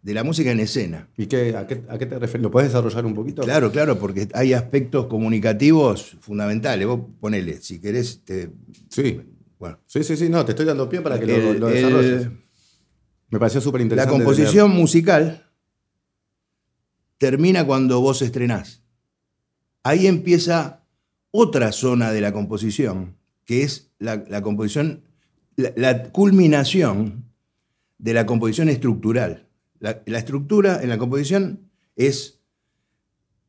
de 0.02 0.14
la 0.14 0.24
música 0.24 0.50
en 0.50 0.60
escena. 0.60 1.08
¿Y 1.16 1.26
qué, 1.26 1.56
a, 1.56 1.66
qué, 1.66 1.76
te 1.76 2.18
refieres? 2.18 2.42
¿Lo 2.42 2.50
puedes 2.50 2.70
desarrollar 2.70 3.04
un 3.04 3.14
poquito? 3.14 3.42
Claro, 3.42 3.70
claro, 3.70 3.98
porque 3.98 4.28
hay 4.34 4.52
aspectos 4.52 5.06
comunicativos 5.06 6.16
fundamentales. 6.20 6.86
Vos 6.86 7.00
ponele, 7.20 7.60
si 7.60 7.80
querés, 7.80 8.22
te... 8.24 8.50
Sí. 8.88 9.20
Bueno. 9.58 9.78
Sí, 9.86 10.04
sí, 10.04 10.16
sí, 10.16 10.28
no, 10.28 10.44
te 10.44 10.52
estoy 10.52 10.66
dando 10.66 10.88
pie 10.88 11.00
para 11.00 11.18
que 11.18 11.26
lo, 11.26 11.68
desarrolles. 11.68 12.28
Me 13.30 13.38
pareció 13.38 13.60
súper 13.60 13.80
interesante. 13.80 14.18
La 14.18 14.24
composición 14.24 14.70
musical 14.70 15.50
termina 17.18 17.66
cuando 17.66 18.00
vos 18.00 18.22
estrenás. 18.22 18.82
Ahí 19.82 20.06
empieza 20.06 20.84
otra 21.30 21.72
zona 21.72 22.12
de 22.12 22.20
la 22.20 22.32
composición, 22.32 23.16
que 23.44 23.62
es 23.62 23.90
la 23.98 24.42
composición 24.42 25.02
la, 25.58 26.04
culminación 26.10 27.24
de 27.98 28.14
la 28.14 28.26
composición 28.26 28.68
estructural. 28.68 29.47
La, 29.80 30.02
estructura 30.06 30.82
en 30.82 30.88
la 30.88 30.98
composición 30.98 31.70
es 31.96 32.40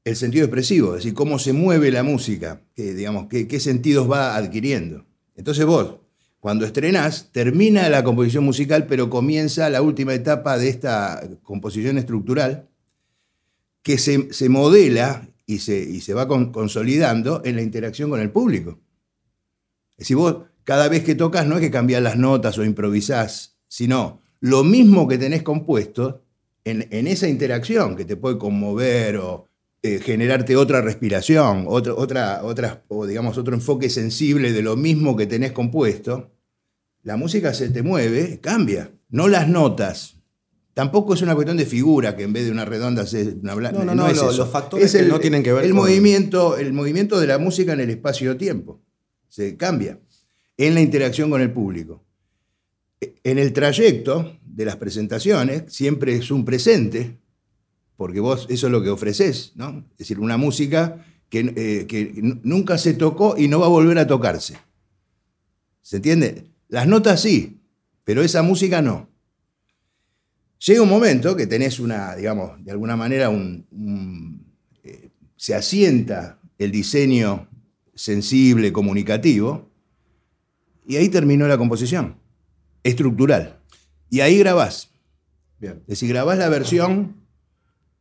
el 0.04 0.16
sentido 0.16 0.46
expresivo, 0.46 0.90
es 0.90 1.04
decir, 1.04 1.14
cómo 1.14 1.40
se 1.40 1.54
mueve 1.54 1.92
la 1.92 2.04
música, 2.04 2.62
qué, 2.76 2.94
digamos, 2.94 3.28
qué, 3.28 3.60
sentidos 3.60 4.10
va 4.10 4.36
adquiriendo. 4.36 5.06
Entonces 5.36 5.66
vos, 5.66 5.96
cuando 6.40 6.66
estrenás, 6.66 7.32
termina 7.32 7.90
la 7.90 8.04
composición 8.04 8.44
musical, 8.44 8.88
pero 8.88 9.10
comienza 9.10 9.70
la 9.70 9.82
última 9.82 10.14
etapa 10.14 10.58
de 10.58 10.70
esta 10.70 11.22
composición 11.44 11.98
estructural 11.98 12.70
que 13.82 13.98
se, 13.98 14.50
modela 14.50 15.30
y 15.46 15.60
se, 15.60 15.80
y 15.80 16.02
se 16.02 16.14
va 16.14 16.28
consolidando 16.28 17.42
en 17.44 17.56
la 17.56 17.62
interacción 17.62 18.10
con 18.10 18.20
el 18.20 18.32
público. 18.32 18.80
Es 19.98 20.04
decir, 20.04 20.18
vos 20.18 20.38
cada 20.64 20.88
vez 20.88 21.04
que 21.04 21.16
tocas 21.16 21.48
no 21.48 21.56
es 21.56 21.62
que 21.62 21.72
cambias 21.72 22.02
las 22.02 22.16
notas 22.16 22.58
o 22.58 22.64
improvisás, 22.64 23.58
sino 23.68 24.22
lo 24.42 24.64
mismo 24.64 25.08
que 25.08 25.18
tenés 25.18 25.44
compuesto 25.44 26.24
en, 26.64 27.08
esa 27.08 27.28
interacción 27.28 27.96
que 27.96 28.06
te 28.06 28.16
puede 28.16 28.38
conmover 28.38 29.18
o 29.18 29.48
eh, 29.82 30.00
generarte 30.00 30.56
otra 30.56 30.82
respiración, 30.82 31.66
otra, 31.68 32.44
otra, 32.44 32.84
o 32.90 33.06
digamos 33.06 33.38
otro 33.38 33.56
enfoque 33.56 33.90
sensible 33.90 34.52
de 34.52 34.62
lo 34.62 34.76
mismo 34.76 35.16
que 35.16 35.26
tenés 35.26 35.52
compuesto, 35.52 36.32
la 37.04 37.18
música 37.18 37.54
se 37.54 37.70
te 37.70 37.82
mueve, 37.82 38.40
cambia. 38.42 38.92
No 39.10 39.28
las 39.28 39.48
notas. 39.48 40.18
Tampoco 40.74 41.14
es 41.14 41.22
una 41.22 41.34
cuestión 41.34 41.58
de 41.58 41.66
figura 41.66 42.16
que 42.16 42.24
en 42.24 42.34
vez 42.34 42.46
de 42.46 42.52
una 42.52 42.66
redonda 42.66 43.06
se 43.06 43.36
una. 43.42 43.72
No, 43.72 43.84
no, 43.84 43.96
no, 43.96 44.14
los 44.14 44.50
factores 44.50 44.94
el, 44.96 45.10
no 45.10 45.20
tienen 45.20 45.44
que 45.44 45.52
ver 45.52 45.66
el 45.66 45.74
movimiento, 45.74 46.58
el 46.58 46.74
movimiento 46.74 47.20
de 47.20 47.28
la 47.28 47.38
música 47.38 47.74
en 47.74 47.80
el 47.80 47.90
espacio-tiempo. 47.90 48.82
Se 49.28 49.58
cambia 49.58 50.00
en 50.58 50.76
la 50.76 50.82
interacción 50.82 51.30
con 51.30 51.42
el 51.42 51.52
público. 51.52 52.04
En 53.02 53.38
el 53.38 53.54
trayecto 53.54 54.38
de 54.44 54.66
las 54.66 54.76
presentaciones 54.76 55.64
siempre 55.68 56.16
es 56.16 56.32
un 56.32 56.44
presente, 56.44 57.18
porque 57.96 58.20
vos 58.20 58.46
eso 58.50 58.68
es 58.68 58.72
lo 58.72 58.84
que 58.84 58.90
ofreces, 58.90 59.54
¿no? 59.56 59.86
Es 59.92 60.00
decir, 60.00 60.20
una 60.20 60.38
música 60.38 61.06
que, 61.30 61.54
eh, 61.56 62.40
nunca 62.44 62.78
se 62.78 62.94
tocó 62.94 63.38
y 63.38 63.48
no 63.48 63.60
va 63.60 63.68
a 63.68 63.70
volver 63.70 63.98
a 64.00 64.08
tocarse. 64.08 64.58
¿Se 65.82 65.98
entiende? 65.98 66.46
Las 66.68 66.88
notas 66.88 67.22
sí, 67.22 67.62
pero 68.04 68.22
esa 68.22 68.42
música 68.42 68.82
no. 68.82 69.10
Llega 70.66 70.82
un 70.82 70.90
momento 70.90 71.36
que 71.36 71.48
tenés 71.48 71.80
una, 71.80 72.16
digamos, 72.16 72.64
de 72.64 72.72
alguna 72.72 72.98
manera 72.98 73.30
un, 73.30 74.46
eh, 74.84 75.10
se 75.38 75.56
asienta 75.56 76.40
el 76.58 76.72
diseño 76.72 77.48
sensible, 77.96 78.74
comunicativo, 78.74 79.72
y 80.86 80.98
ahí 80.98 81.08
terminó 81.10 81.48
la 81.48 81.58
composición, 81.58 82.18
estructural. 82.84 83.60
Y 84.10 84.22
ahí 84.22 84.40
grabás. 84.40 84.90
Bien. 85.60 85.80
Es 85.82 85.88
decir, 85.88 86.10
grabás 86.10 86.38
la 86.38 86.50
versión 86.50 87.28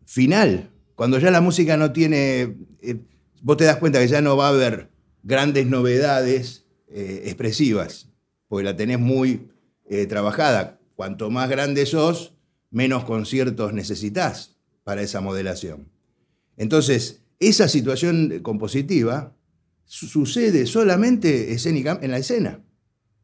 final, 0.05 0.71
cuando 0.95 1.19
ya 1.19 1.31
la 1.31 1.41
música 1.41 1.77
no 1.77 1.93
tiene... 1.93 2.57
Eh, 2.81 3.01
vos 3.43 3.57
te 3.57 3.65
das 3.65 3.77
cuenta 3.77 4.01
que 4.01 4.09
ya 4.09 4.21
no 4.21 4.37
va 4.37 4.47
a 4.47 4.51
haber 4.51 4.91
grandes 5.23 5.67
novedades 5.67 6.67
eh, 6.89 7.23
expresivas, 7.27 8.09
porque 8.49 8.65
la 8.65 8.77
tenés 8.77 8.99
muy 8.99 9.51
eh, 9.89 10.07
trabajada. 10.07 10.81
Cuanto 10.97 11.31
más 11.31 11.49
grande 11.49 11.87
sos, 11.87 12.35
menos 12.71 13.05
conciertos 13.05 13.73
necesitas 13.73 14.57
para 14.85 15.03
esa 15.03 15.21
modelación. 15.21 15.89
Entonces, 16.57 17.23
esa 17.39 17.69
situación 17.69 18.41
compositiva 18.43 19.37
sucede 19.85 20.67
solamente 20.67 21.53
escénica 21.53 21.99
en 22.03 22.11
la 22.11 22.19
escena 22.19 22.61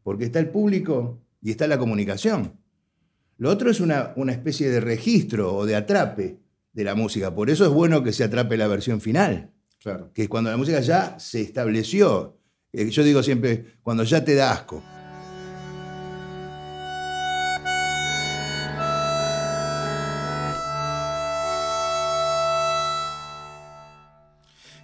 porque 0.05 0.27
está 0.27 0.39
el 0.39 0.51
público 0.51 1.19
y 1.45 1.51
está 1.51 1.69
la 1.69 1.79
comunicación. 1.79 2.59
Lo 3.37 3.51
otro 3.51 3.71
es 3.71 3.79
una, 3.79 4.15
una 4.17 4.33
especie 4.33 4.71
de 4.71 4.81
registro 4.81 5.55
o 5.55 5.67
de 5.67 5.77
atrape 5.77 6.39
de 6.73 6.85
la 6.85 6.95
música. 6.95 7.35
Por 7.35 7.51
eso 7.51 7.67
es 7.67 7.71
bueno 7.71 8.03
que 8.03 8.13
se 8.13 8.25
atrape 8.25 8.57
la 8.57 8.67
versión 8.67 9.01
final. 9.03 9.53
Claro. 9.79 10.11
Que 10.15 10.23
es 10.23 10.29
cuando 10.31 10.51
la 10.51 10.57
música 10.57 10.81
ya 10.81 11.19
se 11.19 11.43
estableció. 11.43 12.39
Eh, 12.73 12.89
yo 12.89 13.05
digo 13.05 13.23
siempre, 13.23 13.77
cuando 13.83 14.05
ya 14.05 14.25
te 14.25 14.35
da 14.35 14.53
asco. 14.53 14.83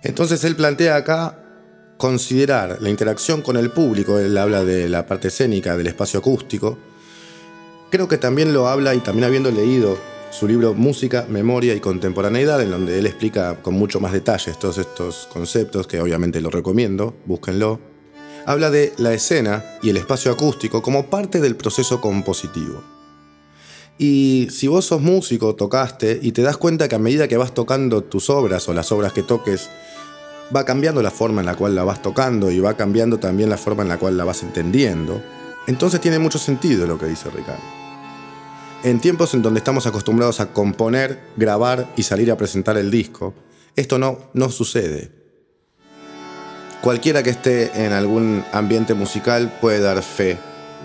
Entonces 0.02 0.45
él 0.45 0.57
plantea 0.57 0.97
acá 0.97 1.50
considerar 2.00 2.78
la 2.80 2.88
interacción 2.88 3.42
con 3.42 3.59
el 3.59 3.71
público, 3.71 4.19
él 4.19 4.38
habla 4.38 4.64
de 4.64 4.88
la 4.88 5.07
parte 5.07 5.28
escénica, 5.28 5.76
del 5.76 5.87
espacio 5.87 6.21
acústico, 6.21 6.78
creo 7.90 8.09
que 8.09 8.16
también 8.16 8.54
lo 8.54 8.69
habla 8.69 8.95
y 8.95 9.00
también 9.00 9.25
habiendo 9.25 9.50
leído 9.50 9.99
su 10.30 10.49
libro 10.49 10.73
Música, 10.73 11.26
Memoria 11.28 11.75
y 11.75 11.80
Contemporaneidad, 11.80 12.62
en 12.62 12.71
donde 12.71 12.99
él 12.99 13.04
explica 13.04 13.57
con 13.61 13.75
mucho 13.75 14.00
más 14.00 14.12
detalles 14.12 14.59
todos 14.59 14.78
estos 14.78 15.28
conceptos, 15.30 15.87
que 15.87 16.00
obviamente 16.00 16.40
lo 16.40 16.49
recomiendo, 16.49 17.14
búsquenlo, 17.26 17.78
habla 18.47 18.71
de 18.71 18.95
la 18.97 19.12
escena 19.12 19.62
y 19.83 19.90
el 19.90 19.99
espacio 19.99 20.33
acústico 20.33 20.80
como 20.80 21.11
parte 21.11 21.38
del 21.38 21.54
proceso 21.54 22.00
compositivo. 22.00 22.83
Y 23.99 24.49
si 24.50 24.69
vos 24.69 24.87
sos 24.87 25.02
músico, 25.02 25.54
tocaste, 25.54 26.19
y 26.23 26.33
te 26.33 26.40
das 26.40 26.57
cuenta 26.57 26.88
que 26.88 26.95
a 26.95 26.99
medida 26.99 27.28
que 27.28 27.37
vas 27.37 27.52
tocando 27.52 28.02
tus 28.04 28.30
obras 28.30 28.66
o 28.71 28.73
las 28.73 28.90
obras 28.90 29.12
que 29.12 29.23
toques, 29.23 29.69
va 30.54 30.64
cambiando 30.64 31.02
la 31.02 31.11
forma 31.11 31.40
en 31.40 31.47
la 31.47 31.54
cual 31.54 31.75
la 31.75 31.85
vas 31.85 32.02
tocando 32.02 32.50
y 32.50 32.61
va 32.61 32.75
cambiando 32.76 33.19
también 33.19 33.50
la 33.50 33.57
forma 33.57 33.83
en 33.83 33.88
la 33.88 33.99
cual 33.99 34.16
la 34.16 34.25
vas 34.25 34.42
entendiendo, 34.42 35.23
entonces 35.66 36.00
tiene 36.00 36.19
mucho 36.19 36.38
sentido 36.38 36.87
lo 36.87 36.99
que 36.99 37.07
dice 37.07 37.30
Ricardo. 37.30 37.62
En 38.83 39.00
tiempos 39.00 39.35
en 39.35 39.42
donde 39.42 39.59
estamos 39.59 39.87
acostumbrados 39.87 40.40
a 40.40 40.52
componer, 40.52 41.21
grabar 41.37 41.92
y 41.97 42.02
salir 42.02 42.30
a 42.33 42.37
presentar 42.37 42.76
el 42.78 42.90
disco, 42.90 43.35
esto 43.76 43.99
no, 43.99 44.19
no 44.33 44.50
sucede. 44.50 45.12
Cualquiera 46.80 47.23
que 47.23 47.30
esté 47.30 47.85
en 47.85 47.92
algún 47.92 48.42
ambiente 48.52 48.95
musical 48.95 49.52
puede 49.61 49.80
dar 49.80 50.02
fe 50.02 50.38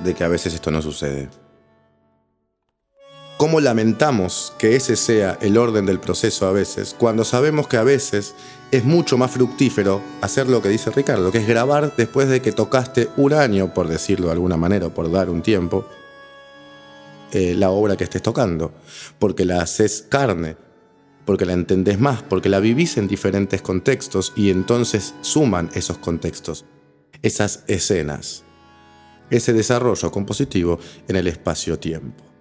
de 0.03 0.13
que 0.13 0.25
a 0.25 0.27
veces 0.27 0.53
esto 0.53 0.69
no 0.71 0.81
sucede. 0.81 1.29
Cómo 3.37 3.59
lamentamos 3.59 4.53
que 4.57 4.75
ese 4.75 4.95
sea 4.95 5.37
el 5.41 5.57
orden 5.57 5.85
del 5.85 5.99
proceso 5.99 6.47
a 6.47 6.51
veces, 6.51 6.95
cuando 6.97 7.23
sabemos 7.23 7.67
que 7.67 7.77
a 7.77 7.83
veces 7.83 8.33
es 8.71 8.85
mucho 8.85 9.17
más 9.17 9.31
fructífero 9.31 10.01
hacer 10.21 10.47
lo 10.47 10.61
que 10.61 10.69
dice 10.69 10.91
Ricardo, 10.91 11.31
que 11.31 11.39
es 11.39 11.47
grabar 11.47 11.95
después 11.95 12.29
de 12.29 12.41
que 12.41 12.51
tocaste 12.51 13.09
un 13.17 13.33
año, 13.33 13.73
por 13.73 13.87
decirlo 13.87 14.27
de 14.27 14.33
alguna 14.33 14.57
manera, 14.57 14.89
por 14.89 15.11
dar 15.11 15.29
un 15.29 15.41
tiempo, 15.41 15.85
eh, 17.31 17.55
la 17.55 17.71
obra 17.71 17.97
que 17.97 18.05
estés 18.05 18.21
tocando, 18.21 18.71
porque 19.19 19.43
la 19.43 19.61
haces 19.61 20.05
carne, 20.07 20.55
porque 21.25 21.45
la 21.45 21.53
entendés 21.53 21.99
más, 21.99 22.23
porque 22.23 22.49
la 22.49 22.59
vivís 22.59 22.97
en 22.97 23.07
diferentes 23.07 23.61
contextos 23.61 24.31
y 24.35 24.49
entonces 24.49 25.15
suman 25.21 25.69
esos 25.73 25.97
contextos, 25.97 26.65
esas 27.21 27.63
escenas, 27.67 28.43
ese 29.29 29.51
desarrollo 29.51 30.11
compositivo 30.11 30.79
en 31.07 31.15
el 31.17 31.27
espacio-tiempo. 31.27 32.34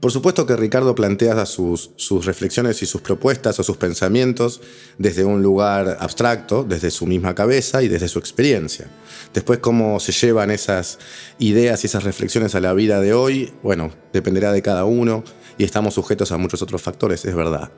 Por 0.00 0.12
supuesto 0.12 0.44
que 0.46 0.56
Ricardo 0.56 0.94
plantea 0.94 1.46
sus, 1.46 1.90
sus, 1.96 2.26
reflexiones 2.26 2.82
y 2.82 2.86
sus 2.86 3.00
propuestas 3.00 3.58
o 3.58 3.62
sus 3.62 3.78
pensamientos 3.78 4.60
desde 4.98 5.24
un 5.24 5.42
lugar 5.42 5.96
abstracto, 6.00 6.64
desde 6.64 6.90
su 6.90 7.06
misma 7.06 7.34
cabeza 7.34 7.82
y 7.82 7.88
desde 7.88 8.08
su 8.08 8.18
experiencia. 8.18 8.88
Después 9.32 9.58
cómo 9.58 9.98
se 9.98 10.12
llevan 10.12 10.50
esas 10.50 10.98
ideas 11.38 11.82
y 11.82 11.86
esas 11.86 12.04
reflexiones 12.04 12.54
a 12.54 12.60
la 12.60 12.74
vida 12.74 13.00
de 13.00 13.14
hoy, 13.14 13.54
bueno, 13.62 13.90
dependerá 14.12 14.52
de 14.52 14.60
cada 14.60 14.84
uno 14.84 15.24
y 15.56 15.64
estamos 15.64 15.94
sujetos 15.94 16.30
a 16.30 16.36
muchos 16.36 16.60
otros 16.60 16.82
factores, 16.82 17.24
es 17.24 17.34
verdad. 17.34 17.72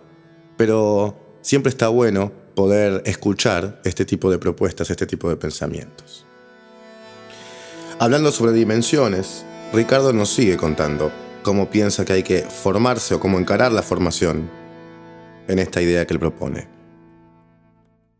Pero 0.56 1.38
siempre 1.40 1.70
está 1.70 1.88
bueno 1.88 2.32
poder 2.56 3.02
escuchar 3.06 3.80
este 3.84 4.04
tipo 4.04 4.28
de 4.28 4.38
propuestas, 4.38 4.90
este 4.90 5.06
tipo 5.06 5.28
de 5.28 5.36
pensamientos. 5.36 6.26
Hablando 8.00 8.32
sobre 8.32 8.52
dimensiones, 8.52 9.44
Ricardo 9.72 10.12
nos 10.12 10.30
sigue 10.30 10.56
contando 10.56 11.12
cómo 11.48 11.70
piensa 11.70 12.04
que 12.04 12.12
hay 12.12 12.22
que 12.22 12.42
formarse 12.42 13.14
o 13.14 13.20
cómo 13.20 13.38
encarar 13.38 13.72
la 13.72 13.82
formación 13.82 14.50
en 15.48 15.58
esta 15.58 15.80
idea 15.80 16.06
que 16.06 16.12
él 16.12 16.20
propone. 16.20 16.68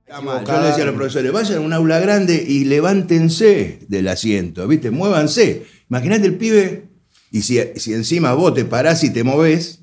Yo 0.08 0.62
le 0.62 0.68
decía 0.68 0.84
a 0.84 0.86
los 0.86 0.94
profesores, 0.94 1.30
vayan 1.30 1.58
a 1.58 1.60
un 1.60 1.74
aula 1.74 2.00
grande 2.00 2.42
y 2.48 2.64
levántense 2.64 3.80
del 3.86 4.08
asiento, 4.08 4.66
¿viste? 4.66 4.90
Muévanse. 4.90 5.66
Imagínate 5.90 6.24
el 6.24 6.36
pibe, 6.36 6.88
y 7.30 7.42
si, 7.42 7.60
si 7.76 7.92
encima 7.92 8.32
vos 8.32 8.54
te 8.54 8.64
parás 8.64 9.04
y 9.04 9.10
te 9.10 9.24
movés, 9.24 9.80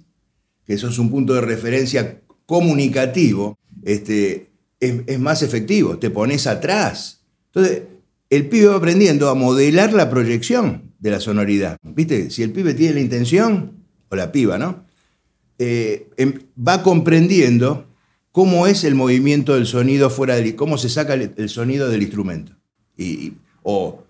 que 0.65 0.73
eso 0.73 0.89
es 0.89 0.97
un 0.97 1.11
punto 1.11 1.35
de 1.35 1.41
referencia 1.41 2.23
comunicativo, 2.47 3.59
este, 3.83 4.49
es, 4.79 5.01
es 5.05 5.19
más 5.19 5.43
efectivo, 5.43 5.99
te 5.99 6.09
pones 6.09 6.47
atrás. 6.47 7.21
Entonces, 7.53 7.83
el 8.35 8.47
pibe 8.47 8.67
va 8.67 8.75
aprendiendo 8.77 9.29
a 9.29 9.35
modelar 9.35 9.93
la 9.93 10.09
proyección 10.09 10.93
de 10.99 11.11
la 11.11 11.19
sonoridad. 11.19 11.77
¿Viste? 11.83 12.29
Si 12.29 12.43
el 12.43 12.51
pibe 12.51 12.73
tiene 12.73 12.95
la 12.95 13.01
intención, 13.01 13.83
o 14.09 14.15
la 14.15 14.31
piba, 14.31 14.57
¿no? 14.57 14.85
Eh, 15.57 16.09
em, 16.17 16.39
va 16.55 16.83
comprendiendo 16.83 17.87
cómo 18.31 18.67
es 18.67 18.83
el 18.83 18.95
movimiento 18.95 19.55
del 19.55 19.65
sonido 19.65 20.09
fuera 20.09 20.35
del... 20.35 20.55
cómo 20.55 20.77
se 20.77 20.89
saca 20.89 21.13
el, 21.13 21.49
sonido 21.49 21.89
del 21.89 22.01
instrumento. 22.01 22.53
Y, 22.97 23.33
o 23.63 24.03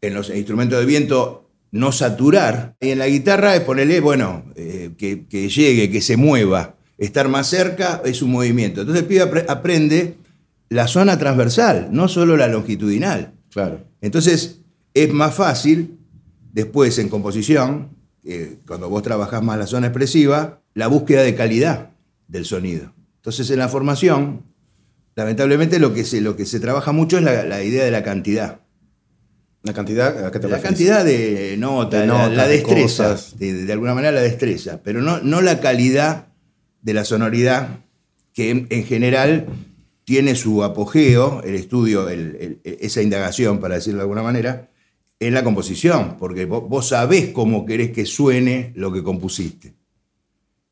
en 0.00 0.14
los 0.14 0.30
instrumentos 0.30 0.78
de 0.78 0.86
viento 0.86 1.48
no 1.70 1.90
saturar. 1.90 2.76
Y 2.80 2.90
en 2.90 2.98
la 2.98 3.08
guitarra 3.08 3.56
es 3.56 3.62
ponerle, 3.62 4.00
bueno, 4.00 4.44
eh, 4.54 4.90
que, 4.96 5.26
que, 5.26 5.48
llegue, 5.48 5.90
que 5.90 6.00
se 6.00 6.16
mueva. 6.16 6.76
Estar 6.98 7.28
más 7.28 7.48
cerca 7.48 8.02
es 8.04 8.22
un 8.22 8.30
movimiento. 8.30 8.82
Entonces 8.82 9.02
el 9.02 9.08
pibe 9.08 9.44
aprende 9.48 10.16
la 10.68 10.86
zona 10.86 11.18
transversal, 11.18 11.88
no 11.90 12.08
solo 12.08 12.36
la 12.36 12.48
longitudinal. 12.48 13.32
Claro. 13.52 13.84
Entonces 14.00 14.60
es 14.94 15.12
más 15.12 15.34
fácil 15.34 15.98
después 16.52 16.98
en 16.98 17.08
composición, 17.08 17.90
cuando 18.66 18.88
vos 18.88 19.02
trabajás 19.02 19.42
más 19.42 19.58
la 19.58 19.66
zona 19.66 19.88
expresiva, 19.88 20.60
la 20.74 20.86
búsqueda 20.86 21.22
de 21.22 21.34
calidad 21.34 21.90
del 22.28 22.44
sonido. 22.44 22.92
Entonces 23.16 23.50
en 23.50 23.58
la 23.58 23.68
formación, 23.68 24.42
lamentablemente 25.14 25.78
lo 25.78 25.92
que 25.92 26.04
se, 26.04 26.20
lo 26.20 26.36
que 26.36 26.46
se 26.46 26.60
trabaja 26.60 26.92
mucho 26.92 27.18
es 27.18 27.24
la, 27.24 27.62
idea 27.62 27.84
de 27.84 27.90
la 27.90 28.02
cantidad. 28.02 28.60
¿La 29.62 29.72
cantidad? 29.72 30.26
¿A 30.26 30.30
qué 30.32 30.40
te 30.40 30.48
la 30.48 30.60
cantidad 30.60 31.04
de 31.04 31.56
notas, 31.56 32.06
la, 32.06 32.48
destreza, 32.48 33.16
de, 33.36 33.72
alguna 33.72 33.94
manera 33.94 34.12
la 34.12 34.22
destreza, 34.22 34.80
pero 34.82 35.00
no, 35.00 35.20
no 35.20 35.40
la 35.40 35.60
calidad 35.60 36.26
de 36.82 36.94
la 36.94 37.04
sonoridad, 37.04 37.80
que 38.34 38.50
en, 38.50 38.84
general 38.84 39.46
tiene 40.04 40.34
su 40.34 40.64
apogeo, 40.64 41.42
el 41.44 41.54
estudio, 41.54 42.08
esa 42.64 43.02
indagación, 43.02 43.60
para 43.60 43.76
decirlo 43.76 43.98
de 43.98 44.02
alguna 44.02 44.22
manera, 44.22 44.70
en 45.20 45.34
la 45.34 45.44
composición, 45.44 46.16
porque 46.18 46.46
vos, 46.46 46.88
sabés 46.88 47.28
cómo 47.28 47.64
querés 47.64 47.92
que 47.92 48.06
suene 48.06 48.72
lo 48.74 48.92
que 48.92 49.02
compusiste. 49.02 49.74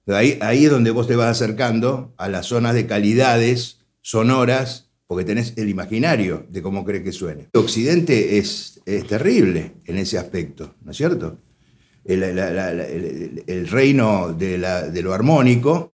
Ahí, 0.08 0.64
es 0.64 0.70
donde 0.70 0.90
vos 0.90 1.06
te 1.06 1.14
vas 1.14 1.28
acercando 1.28 2.12
a 2.16 2.28
las 2.28 2.46
zonas 2.46 2.74
de 2.74 2.86
calidades 2.86 3.78
sonoras, 4.00 4.90
porque 5.06 5.24
tenés 5.24 5.52
el 5.56 5.68
imaginario 5.68 6.46
de 6.48 6.62
cómo 6.62 6.84
querés 6.84 7.02
que 7.02 7.12
suene. 7.12 7.48
El 7.52 7.60
Occidente 7.60 8.38
es, 8.38 8.80
terrible 9.08 9.74
en 9.84 9.98
ese 9.98 10.18
aspecto, 10.18 10.74
¿no 10.82 10.90
es 10.90 10.96
cierto? 10.96 11.38
El, 12.04 13.68
reino 13.68 14.32
de 14.32 15.02
lo 15.02 15.12
armónico 15.14 15.92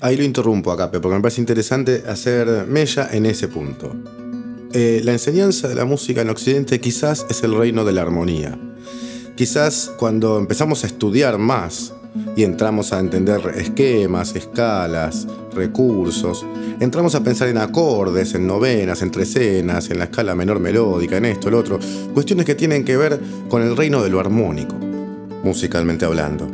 Ahí 0.00 0.16
lo 0.16 0.24
interrumpo 0.24 0.72
acá, 0.72 0.90
porque 0.90 1.08
me 1.08 1.20
parece 1.20 1.40
interesante 1.40 2.04
hacer 2.08 2.66
mella 2.66 3.08
en 3.12 3.26
ese 3.26 3.48
punto. 3.48 3.94
Eh, 4.72 5.02
la 5.04 5.12
enseñanza 5.12 5.68
de 5.68 5.76
la 5.76 5.84
música 5.84 6.22
en 6.22 6.30
Occidente 6.30 6.80
quizás 6.80 7.26
es 7.30 7.44
el 7.44 7.54
reino 7.54 7.84
de 7.84 7.92
la 7.92 8.02
armonía. 8.02 8.58
Quizás 9.36 9.92
cuando 9.96 10.38
empezamos 10.38 10.84
a 10.84 10.88
estudiar 10.88 11.38
más 11.38 11.92
y 12.36 12.42
entramos 12.42 12.92
a 12.92 13.00
entender 13.00 13.52
esquemas, 13.56 14.34
escalas, 14.34 15.26
recursos, 15.52 16.44
entramos 16.80 17.14
a 17.14 17.22
pensar 17.22 17.48
en 17.48 17.58
acordes, 17.58 18.34
en 18.34 18.46
novenas, 18.46 19.02
en 19.02 19.10
trecenas, 19.10 19.90
en 19.90 19.98
la 19.98 20.04
escala 20.04 20.34
menor 20.34 20.60
melódica, 20.60 21.16
en 21.16 21.26
esto, 21.26 21.48
el 21.48 21.54
otro, 21.54 21.78
cuestiones 22.12 22.44
que 22.46 22.54
tienen 22.54 22.84
que 22.84 22.96
ver 22.96 23.20
con 23.48 23.62
el 23.62 23.76
reino 23.76 24.02
de 24.02 24.10
lo 24.10 24.20
armónico, 24.20 24.76
musicalmente 25.44 26.04
hablando. 26.04 26.48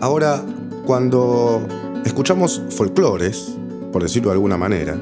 Ahora, 0.00 0.44
cuando 0.88 1.68
escuchamos 2.06 2.62
folclores, 2.70 3.54
por 3.92 4.02
decirlo 4.02 4.30
de 4.30 4.36
alguna 4.36 4.56
manera, 4.56 4.98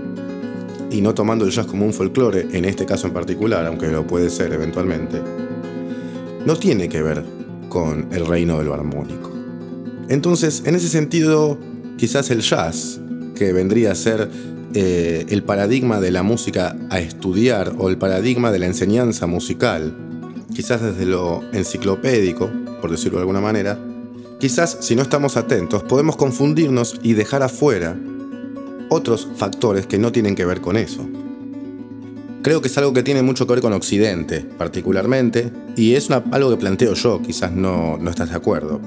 y 0.91 1.01
no 1.01 1.15
tomando 1.15 1.45
el 1.45 1.53
jazz 1.53 1.67
como 1.67 1.85
un 1.85 1.93
folclore, 1.93 2.49
en 2.51 2.65
este 2.65 2.85
caso 2.85 3.07
en 3.07 3.13
particular, 3.13 3.65
aunque 3.67 3.87
lo 3.87 4.05
puede 4.05 4.29
ser 4.29 4.53
eventualmente, 4.53 5.23
no 6.45 6.57
tiene 6.57 6.89
que 6.89 7.03
ver 7.03 7.23
con 7.69 8.09
el 8.11 8.27
reino 8.27 8.59
de 8.59 8.65
lo 8.65 8.75
armónico. 8.75 9.31
Entonces, 10.09 10.65
en 10.67 10.75
ese 10.75 10.89
sentido, 10.89 11.57
quizás 11.97 12.33
el 12.33 12.41
jazz, 12.41 12.99
que 13.37 13.53
vendría 13.53 13.93
a 13.93 13.95
ser 13.95 14.29
eh, 14.75 15.25
el 15.29 15.45
paradigma 15.45 16.01
de 16.01 16.11
la 16.11 16.25
música 16.25 16.75
a 16.91 16.99
estudiar 16.99 17.75
o 17.79 17.91
el 17.91 17.97
paradigma 17.97 18.51
de 18.51 18.59
la 18.59 18.67
enseñanza 18.67 19.29
musical, 19.29 19.97
quizás 20.53 20.83
desde 20.83 21.07
lo 21.07 21.45
enciclopédico, 21.53 22.51
por 22.81 22.91
decirlo 22.91 23.19
de 23.19 23.23
alguna 23.23 23.41
manera, 23.41 23.79
quizás 24.39 24.79
si 24.81 24.95
no 24.97 25.03
estamos 25.03 25.37
atentos 25.37 25.83
podemos 25.83 26.17
confundirnos 26.17 26.99
y 27.03 27.15
dejar 27.15 27.43
afuera 27.43 27.97
otros 28.89 29.29
factores 29.37 29.87
que 29.87 29.99
no 29.99 30.13
tienen 30.13 30.35
que 30.35 30.45
ver 30.45 30.61
con 30.61 30.77
eso. 30.77 31.07
Creo 32.43 32.61
que 32.61 32.69
es 32.69 32.79
algo 32.79 32.93
que 32.93 33.03
tiene 33.03 33.23
mucho 33.23 33.47
que 33.47 33.55
ver 33.55 33.63
con 33.63 33.73
Occidente, 33.73 34.41
particularmente, 34.41 35.51
y 35.75 35.95
es 35.95 36.09
algo 36.11 36.51
que 36.51 36.57
planteo 36.57 36.95
yo, 36.95 37.21
quizás 37.21 37.51
no, 37.51 37.99
no 37.99 38.11
estás 38.11 38.31
de 38.31 38.37
acuerdo. 38.37 38.81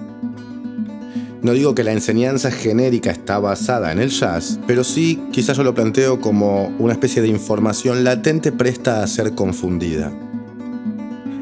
No 1.41 1.53
digo 1.53 1.75
que 1.75 1.83
la 1.83 1.93
enseñanza 1.93 2.51
genérica 2.51 3.11
está 3.11 3.39
basada 3.39 3.91
en 3.91 3.99
el 3.99 4.09
jazz, 4.09 4.59
pero 4.67 4.83
sí 4.83 5.21
quizás 5.31 5.57
yo 5.57 5.63
lo 5.63 5.73
planteo 5.73 6.19
como 6.19 6.67
una 6.79 6.93
especie 6.93 7.21
de 7.21 7.29
información 7.29 8.03
latente 8.03 8.51
presta 8.51 9.03
a 9.03 9.07
ser 9.07 9.35
confundida. 9.35 10.11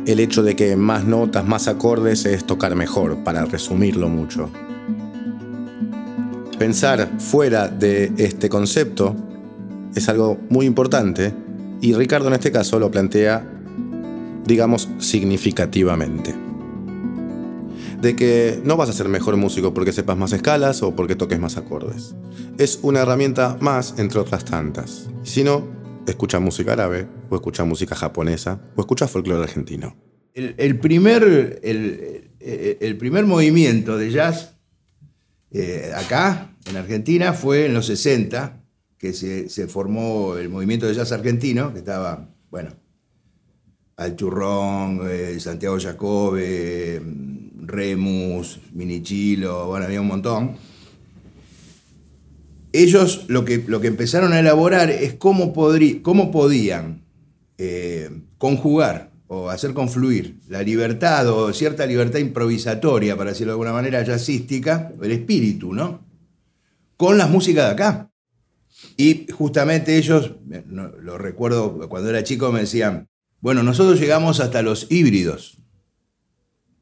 El 0.07 0.21
hecho 0.21 0.41
de 0.41 0.55
que 0.55 0.77
más 0.77 1.03
notas, 1.03 1.45
más 1.45 1.67
acordes 1.67 2.25
es 2.25 2.47
tocar 2.47 2.73
mejor, 2.75 3.25
para 3.25 3.43
resumirlo 3.43 4.07
mucho. 4.07 4.49
Pensar 6.57 7.11
fuera 7.19 7.67
de 7.67 8.13
este 8.15 8.47
concepto 8.47 9.17
es 9.93 10.07
algo 10.07 10.39
muy 10.49 10.65
importante 10.65 11.33
y 11.81 11.93
Ricardo 11.93 12.29
en 12.29 12.35
este 12.35 12.53
caso 12.53 12.79
lo 12.79 12.89
plantea, 12.89 13.45
digamos, 14.45 14.87
significativamente. 14.99 16.33
De 18.01 18.15
que 18.15 18.61
no 18.63 18.77
vas 18.77 18.87
a 18.87 18.93
ser 18.93 19.09
mejor 19.09 19.35
músico 19.35 19.73
porque 19.73 19.91
sepas 19.91 20.15
más 20.15 20.31
escalas 20.31 20.83
o 20.83 20.95
porque 20.95 21.17
toques 21.17 21.37
más 21.37 21.57
acordes. 21.57 22.15
Es 22.57 22.79
una 22.81 23.01
herramienta 23.01 23.57
más 23.59 23.95
entre 23.97 24.21
otras 24.21 24.45
tantas. 24.45 25.09
Si 25.23 25.43
no, 25.43 25.76
escucha 26.07 26.39
música 26.39 26.73
árabe, 26.73 27.07
o 27.29 27.35
escucha 27.35 27.63
música 27.63 27.95
japonesa, 27.95 28.61
o 28.75 28.81
escucha 28.81 29.07
folclore 29.07 29.43
argentino. 29.43 29.95
El, 30.33 30.79
primer, 30.79 31.59
el 31.63 32.97
primer 32.97 33.25
movimiento 33.25 33.97
de 33.97 34.11
jazz 34.11 34.57
eh, 35.51 35.91
acá, 35.95 36.55
en 36.65 36.75
Argentina, 36.75 37.33
fue 37.33 37.65
en 37.65 37.73
los 37.73 37.85
60 37.85 38.63
que 38.97 39.13
se, 39.13 39.67
formó 39.67 40.35
el 40.37 40.49
movimiento 40.49 40.87
de 40.87 40.95
jazz 40.95 41.11
argentino, 41.11 41.71
que 41.71 41.79
estaba, 41.79 42.29
bueno, 42.49 42.71
Al 43.95 44.15
Churrón, 44.15 45.01
eh, 45.09 45.39
Santiago 45.39 45.79
Jacobe, 45.79 47.01
Remus, 47.61 48.59
Minichilo, 48.73 49.67
bueno, 49.67 49.85
había 49.85 50.01
un 50.01 50.07
montón. 50.07 50.57
Ellos 52.73 53.25
lo 53.27 53.45
que, 53.45 53.63
lo 53.67 53.81
que 53.81 53.87
empezaron 53.87 54.33
a 54.33 54.39
elaborar 54.39 54.89
es 54.89 55.13
cómo, 55.15 55.53
cómo 56.01 56.31
podían 56.31 57.03
eh, 57.57 58.09
conjugar 58.37 59.11
o 59.27 59.49
hacer 59.49 59.73
confluir 59.73 60.39
la 60.47 60.63
libertad 60.63 61.27
o 61.29 61.51
cierta 61.53 61.85
libertad 61.85 62.19
improvisatoria, 62.19 63.17
para 63.17 63.31
decirlo 63.31 63.51
de 63.51 63.55
alguna 63.55 63.73
manera, 63.73 64.03
jazzística, 64.03 64.91
el 65.01 65.11
espíritu, 65.11 65.73
¿no? 65.73 66.05
Con 66.95 67.17
las 67.17 67.29
músicas 67.29 67.65
de 67.65 67.71
acá. 67.71 68.11
Y 68.95 69.27
justamente 69.31 69.97
ellos, 69.97 70.33
lo 70.69 71.17
recuerdo 71.17 71.89
cuando 71.89 72.09
era 72.09 72.23
chico, 72.23 72.51
me 72.51 72.61
decían, 72.61 73.07
bueno, 73.39 73.63
nosotros 73.63 73.99
llegamos 73.99 74.39
hasta 74.39 74.61
los 74.61 74.87
híbridos, 74.89 75.57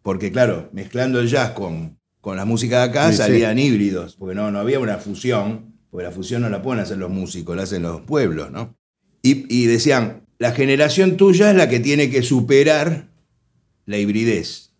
porque 0.01 0.31
claro, 0.31 0.69
mezclando 0.71 1.19
el 1.19 1.27
jazz 1.27 1.51
con, 1.51 1.97
con 2.21 2.37
la 2.37 2.45
música 2.45 2.79
de 2.79 2.83
acá 2.89 3.11
salían 3.11 3.57
híbridos, 3.57 4.15
porque 4.15 4.35
no, 4.35 4.51
no 4.51 4.59
había 4.59 4.79
una 4.79 4.97
fusión, 4.97 5.74
porque 5.95 6.09
la 6.09 6.11
fusión 6.11 6.41
no 6.41 6.49
la 6.49 6.61
pueden 6.61 6.83
hacer 6.83 6.97
los 6.97 7.09
músicos, 7.09 7.55
la 7.55 7.63
hacen 7.63 7.83
los 7.83 8.01
pueblos, 8.01 8.51
¿no? 8.51 8.75
Y, 9.21 9.45
y 9.47 9.65
decían, 9.65 10.23
la 10.39 10.51
generación 10.51 11.15
tuya 11.15 11.51
es 11.51 11.55
la 11.55 11.69
que 11.69 11.79
tiene 11.79 12.09
que 12.09 12.21
superar 12.21 13.07
la 13.85 13.97
hibridez. 13.97 14.71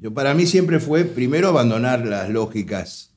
Yo, 0.00 0.12
para 0.12 0.34
mí 0.34 0.44
siempre 0.44 0.80
fue 0.80 1.04
primero 1.04 1.46
abandonar 1.46 2.04
las 2.04 2.30
lógicas 2.30 3.12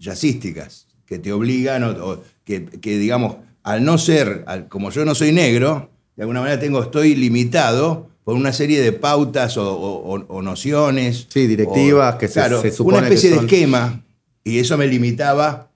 jazzísticas 0.00 0.88
que 1.06 1.20
te 1.20 1.32
obligan, 1.32 1.84
o, 1.84 2.24
que, 2.44 2.58
digamos, 2.82 3.36
al 3.62 3.84
no 3.84 3.96
ser, 3.96 4.44
como 4.68 4.90
yo 4.90 5.04
no 5.04 5.14
soy 5.14 5.30
negro, 5.30 5.92
de 6.16 6.24
alguna 6.24 6.40
manera 6.40 6.58
tengo, 6.58 6.82
estoy 6.82 7.14
limitado 7.14 8.08
por 8.24 8.34
una 8.34 8.52
serie 8.52 8.80
de 8.80 8.90
pautas 8.90 9.54
o, 9.56 10.42
nociones. 10.42 11.28
Sí, 11.28 11.46
directivas 11.46 12.16
que 12.16 12.26
se, 12.26 12.34
claro, 12.34 12.60
Una 12.80 12.98
especie 12.98 13.30
de 13.30 13.36
esquema, 13.36 14.02
y 14.42 14.58
eso 14.58 14.76
me 14.76 14.88
limitaba 14.88 15.67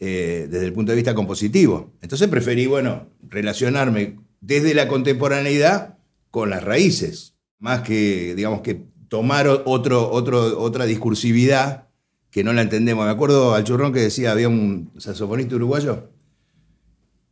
eh, 0.00 0.46
desde 0.50 0.66
el 0.66 0.72
punto 0.72 0.92
de 0.92 0.96
vista 0.96 1.14
compositivo. 1.14 1.92
Entonces 2.00 2.28
preferí, 2.28 2.66
bueno, 2.66 3.08
relacionarme 3.28 4.18
desde 4.40 4.74
la 4.74 4.88
contemporaneidad 4.88 5.98
con 6.30 6.50
las 6.50 6.62
raíces, 6.62 7.34
más 7.58 7.82
que, 7.82 8.34
digamos, 8.34 8.60
que 8.60 8.84
tomar 9.08 9.48
otro, 9.48 10.10
otro, 10.10 10.60
otra 10.60 10.86
discursividad 10.86 11.88
que 12.30 12.44
no 12.44 12.52
la 12.52 12.62
entendemos. 12.62 13.06
Me 13.06 13.10
acuerdo 13.10 13.54
al 13.54 13.64
churrón 13.64 13.92
que 13.92 14.00
decía, 14.00 14.32
había 14.32 14.48
un 14.48 14.90
saxofonista 14.98 15.56
uruguayo 15.56 16.10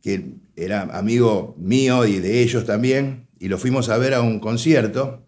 que 0.01 0.35
era 0.55 0.83
amigo 0.97 1.55
mío 1.57 2.05
y 2.05 2.19
de 2.19 2.41
ellos 2.41 2.65
también, 2.65 3.27
y 3.39 3.47
lo 3.49 3.57
fuimos 3.57 3.89
a 3.89 3.97
ver 3.97 4.13
a 4.13 4.21
un 4.21 4.39
concierto, 4.39 5.27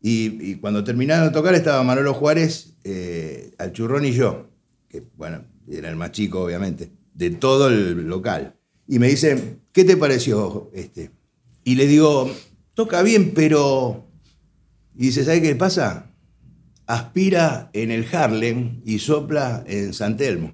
y, 0.00 0.56
cuando 0.56 0.84
terminaron 0.84 1.28
de 1.28 1.32
tocar 1.32 1.54
estaba 1.54 1.82
Manolo 1.82 2.12
Juárez, 2.12 2.74
eh, 2.84 3.54
al 3.56 3.72
churrón 3.72 4.04
y 4.04 4.12
yo, 4.12 4.50
que 4.88 5.02
bueno, 5.16 5.44
era 5.68 5.88
el 5.88 5.96
más 5.96 6.12
chico 6.12 6.42
obviamente, 6.42 6.90
de 7.14 7.30
todo 7.30 7.68
el 7.68 8.06
local. 8.06 8.56
Y 8.86 8.98
me 8.98 9.08
dice, 9.08 9.58
¿qué 9.72 9.84
te 9.84 9.96
pareció 9.96 10.70
este? 10.74 11.10
Y 11.64 11.76
le 11.76 11.86
digo, 11.86 12.30
toca 12.74 13.02
bien, 13.02 13.32
pero... 13.34 14.06
Y 14.94 15.06
dice, 15.06 15.24
¿sabes 15.24 15.40
qué 15.40 15.54
pasa? 15.56 16.10
Aspira 16.86 17.70
en 17.72 17.90
el 17.90 18.06
Harlem 18.14 18.82
y 18.84 18.98
sopla 18.98 19.64
en 19.66 19.94
San 19.94 20.16
Telmo. 20.16 20.52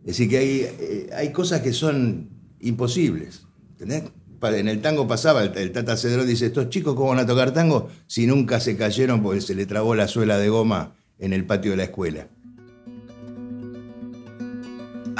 Es 0.00 0.18
decir, 0.18 0.28
que 0.28 0.38
hay, 0.38 0.60
eh, 0.62 1.10
hay 1.14 1.32
cosas 1.32 1.62
que 1.62 1.72
son 1.72 2.30
imposibles. 2.60 3.46
¿Entendés? 3.72 4.04
En 4.42 4.68
el 4.68 4.80
tango 4.80 5.06
pasaba, 5.06 5.42
el, 5.42 5.72
Tata 5.72 5.96
Cedrón 5.96 6.26
dice, 6.26 6.46
estos 6.46 6.70
chicos 6.70 6.94
cómo 6.94 7.10
van 7.10 7.18
a 7.18 7.26
tocar 7.26 7.52
tango 7.52 7.90
si 8.06 8.26
nunca 8.26 8.58
se 8.58 8.76
cayeron 8.76 9.22
porque 9.22 9.42
se 9.42 9.54
le 9.54 9.66
trabó 9.66 9.94
la 9.94 10.08
suela 10.08 10.38
de 10.38 10.48
goma 10.48 10.96
en 11.18 11.34
el 11.34 11.44
patio 11.44 11.72
de 11.72 11.76
la 11.76 11.84
escuela. 11.84 12.28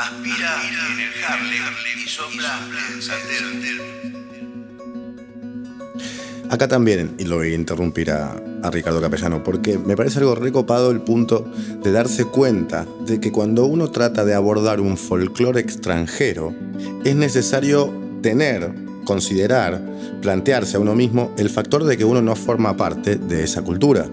Aspira 0.00 0.56
en 0.94 1.00
el 1.00 1.10
Harlem 1.24 1.62
y 2.02 2.08
sopla 2.08 2.58
en 2.88 3.02
Acá 6.50 6.68
también, 6.68 7.14
y 7.18 7.24
lo 7.24 7.36
voy 7.36 7.52
a 7.52 7.54
interrumpir 7.54 8.10
a, 8.10 8.34
a, 8.62 8.70
Ricardo 8.70 9.02
Capellano, 9.02 9.44
porque 9.44 9.76
me 9.76 9.98
parece 9.98 10.20
algo 10.20 10.34
recopado 10.34 10.90
el 10.90 11.02
punto 11.02 11.46
de 11.82 11.92
darse 11.92 12.24
cuenta 12.24 12.86
de 13.04 13.20
que 13.20 13.30
cuando 13.30 13.66
uno 13.66 13.90
trata 13.90 14.24
de 14.24 14.32
abordar 14.32 14.80
un 14.80 14.96
folclore 14.96 15.60
extranjero, 15.60 16.54
es 17.04 17.14
necesario 17.14 17.92
tener, 18.22 18.72
considerar, 19.04 19.82
plantearse 20.22 20.78
a 20.78 20.80
uno 20.80 20.94
mismo 20.94 21.34
el 21.36 21.50
factor 21.50 21.84
de 21.84 21.98
que 21.98 22.06
uno 22.06 22.22
no 22.22 22.36
forma 22.36 22.74
parte 22.74 23.16
de 23.16 23.44
esa 23.44 23.60
cultura. 23.60 24.06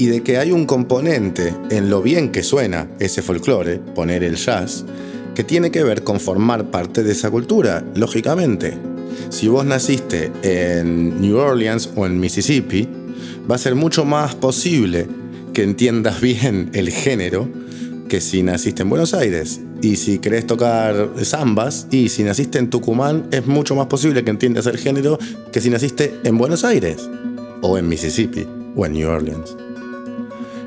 Y 0.00 0.06
de 0.06 0.22
que 0.22 0.38
hay 0.38 0.50
un 0.50 0.64
componente 0.64 1.54
en 1.68 1.90
lo 1.90 2.00
bien 2.00 2.32
que 2.32 2.42
suena 2.42 2.88
ese 3.00 3.20
folclore, 3.20 3.76
poner 3.76 4.24
el 4.24 4.36
jazz, 4.36 4.86
que 5.34 5.44
tiene 5.44 5.70
que 5.70 5.84
ver 5.84 6.04
con 6.04 6.20
formar 6.20 6.70
parte 6.70 7.02
de 7.02 7.12
esa 7.12 7.30
cultura, 7.30 7.84
lógicamente. 7.94 8.78
Si 9.28 9.46
vos 9.46 9.66
naciste 9.66 10.32
en 10.42 11.20
New 11.20 11.36
Orleans 11.36 11.90
o 11.96 12.06
en 12.06 12.18
Mississippi, 12.18 12.88
va 13.48 13.56
a 13.56 13.58
ser 13.58 13.74
mucho 13.74 14.06
más 14.06 14.34
posible 14.34 15.06
que 15.52 15.64
entiendas 15.64 16.18
bien 16.22 16.70
el 16.72 16.88
género 16.88 17.46
que 18.08 18.22
si 18.22 18.42
naciste 18.42 18.80
en 18.80 18.88
Buenos 18.88 19.12
Aires. 19.12 19.60
Y 19.82 19.96
si 19.96 20.18
querés 20.18 20.46
tocar 20.46 21.10
zambas, 21.22 21.88
y 21.90 22.08
si 22.08 22.22
naciste 22.22 22.58
en 22.58 22.70
Tucumán, 22.70 23.26
es 23.32 23.46
mucho 23.46 23.74
más 23.76 23.88
posible 23.88 24.24
que 24.24 24.30
entiendas 24.30 24.64
el 24.64 24.78
género 24.78 25.18
que 25.52 25.60
si 25.60 25.68
naciste 25.68 26.14
en 26.24 26.38
Buenos 26.38 26.64
Aires, 26.64 27.06
o 27.60 27.76
en 27.76 27.86
Mississippi, 27.86 28.46
o 28.74 28.86
en 28.86 28.94
New 28.94 29.06
Orleans. 29.06 29.56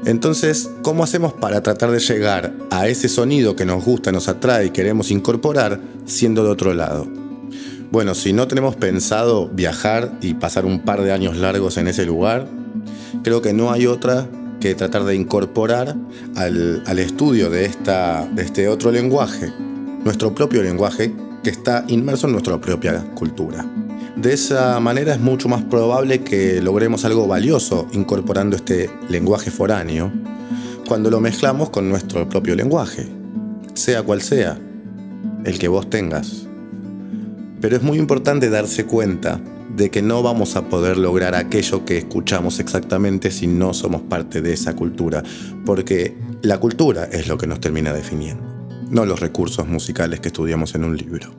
Entonces, 0.05 0.69
¿cómo 0.81 1.03
hacemos 1.03 1.31
para 1.31 1.63
tratar 1.63 1.89
de 1.91 1.99
llegar 1.99 2.53
a 2.71 2.87
ese 2.87 3.07
sonido 3.07 3.55
que 3.55 3.65
nos 3.65 3.85
gusta, 3.85 4.11
nos 4.11 4.27
atrae 4.27 4.65
y 4.65 4.69
queremos 4.71 5.11
incorporar 5.11 5.79
siendo 6.05 6.43
de 6.43 6.49
otro 6.49 6.73
lado? 6.73 7.07
Bueno, 7.89 8.13
si 8.13 8.33
no 8.33 8.47
tenemos 8.47 8.75
pensado 8.75 9.47
viajar 9.47 10.11
y 10.21 10.33
pasar 10.33 10.65
un 10.65 10.79
par 10.79 11.03
de 11.03 11.13
años 11.13 11.37
largos 11.37 11.77
en 11.77 11.87
ese 11.87 12.05
lugar, 12.05 12.47
creo 13.23 13.41
que 13.41 13.53
no 13.53 13.71
hay 13.71 13.85
otra 13.85 14.27
que 14.59 14.75
tratar 14.75 15.05
de 15.05 15.15
incorporar 15.15 15.95
al, 16.35 16.99
estudio 16.99 17.49
de, 17.49 17.65
este 17.65 18.67
otro 18.67 18.91
lenguaje, 18.91 19.53
nuestro 20.03 20.33
propio 20.35 20.63
lenguaje 20.63 21.13
que 21.43 21.49
está 21.49 21.85
inmerso 21.87 22.27
en 22.27 22.33
nuestra 22.33 22.59
propia 22.59 23.05
cultura. 23.15 23.65
De 24.23 24.31
esa 24.31 24.79
manera 24.79 25.13
es 25.13 25.19
mucho 25.19 25.49
más 25.49 25.63
probable 25.63 26.21
que 26.21 26.61
logremos 26.61 27.03
algo 27.03 27.27
valioso 27.27 27.89
incorporando 27.91 28.55
este 28.55 28.89
lenguaje 29.09 29.51
foráneo 29.51 30.13
cuando 30.87 31.11
lo 31.11 31.19
mezclamos 31.19 31.69
con 31.71 31.89
nuestro 31.89 32.29
propio 32.29 32.55
lenguaje, 32.55 33.05
sea 33.73 34.01
cual 34.01 34.21
sea 34.21 34.57
el 35.43 35.59
que 35.59 35.67
vos 35.67 35.89
tengas. 35.89 36.47
Pero 37.59 37.75
es 37.75 37.83
muy 37.83 37.97
importante 37.97 38.49
darse 38.49 38.85
cuenta 38.85 39.41
de 39.75 39.91
que 39.91 40.01
no 40.01 40.23
vamos 40.23 40.55
a 40.55 40.69
poder 40.69 40.97
lograr 40.97 41.35
aquello 41.35 41.83
que 41.83 41.97
escuchamos 41.97 42.61
exactamente 42.61 43.29
si 43.29 43.47
no 43.47 43.73
somos 43.73 44.03
parte 44.03 44.41
de 44.41 44.53
esa 44.53 44.73
cultura, 44.73 45.21
porque 45.65 46.15
la 46.41 46.61
cultura 46.61 47.03
es 47.11 47.27
lo 47.27 47.37
que 47.37 47.47
nos 47.47 47.59
termina 47.59 47.91
definiendo, 47.91 48.45
no 48.89 49.05
los 49.05 49.19
recursos 49.19 49.67
musicales 49.67 50.21
que 50.21 50.29
estudiamos 50.29 50.75
en 50.75 50.85
un 50.85 50.95
libro. 50.95 51.29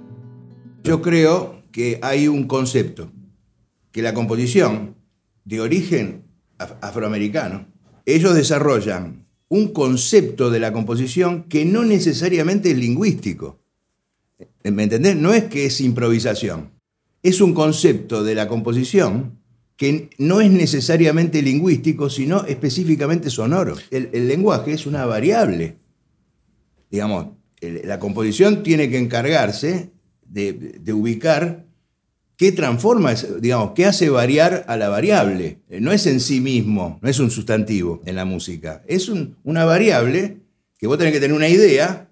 Yo 0.83 1.01
creo 1.01 1.64
que 1.75 1.99
hay 2.03 2.29
un 2.29 2.45
concepto, 2.45 3.11
que 3.91 4.01
la 4.01 4.15
composición 4.15 4.95
de 5.45 5.61
origen 5.61 6.23
afroamericano, 6.57 7.67
ellos 8.07 8.33
desarrollan 8.33 9.27
un 9.49 9.73
concepto 9.73 10.51
de 10.51 10.61
la 10.61 10.73
composición 10.73 11.43
que 11.49 11.65
no 11.65 11.83
necesariamente 11.83 12.71
es 12.71 12.79
lingüístico. 12.79 13.59
¿Me 14.63 14.85
entendés? 14.85 15.17
No 15.17 15.35
es 15.35 15.47
que 15.47 15.67
es 15.67 15.81
improvisación. 15.81 16.71
Es 17.25 17.41
un 17.41 17.55
concepto 17.55 18.23
de 18.23 18.37
la 18.37 18.47
composición 18.47 19.41
que 19.75 20.11
no 20.17 20.41
es 20.41 20.53
necesariamente 20.53 21.43
lingüístico, 21.43 22.09
sino 22.09 22.45
específicamente 22.45 23.31
sonoro. 23.31 23.75
El, 23.91 24.29
lenguaje 24.29 24.75
es 24.75 24.87
una 24.87 25.07
variable. 25.07 25.79
Digamos, 26.89 27.31
la 27.61 27.99
composición 27.99 28.63
tiene 28.63 28.89
que 28.89 28.99
encargarse 28.99 29.91
de, 30.35 30.93
ubicar 30.93 31.65
qué 32.37 32.53
transforma, 32.53 33.15
digamos, 33.41 33.73
qué 33.75 33.87
hace 33.87 34.11
variar 34.11 34.65
a 34.67 34.77
la 34.77 34.89
variable. 34.89 35.61
No 35.69 35.93
es 35.93 36.07
en 36.07 36.21
sí 36.21 36.41
mismo, 36.41 36.99
no 37.01 37.09
es 37.09 37.19
un 37.21 37.31
sustantivo 37.31 38.03
en 38.05 38.17
la 38.17 38.25
música. 38.25 38.83
Es 38.87 39.09
una 39.09 39.65
variable 39.65 40.39
que 40.79 40.87
vos 40.87 40.99
tenés 40.99 41.13
que 41.13 41.21
tener 41.21 41.37
una 41.37 41.49
idea 41.49 42.11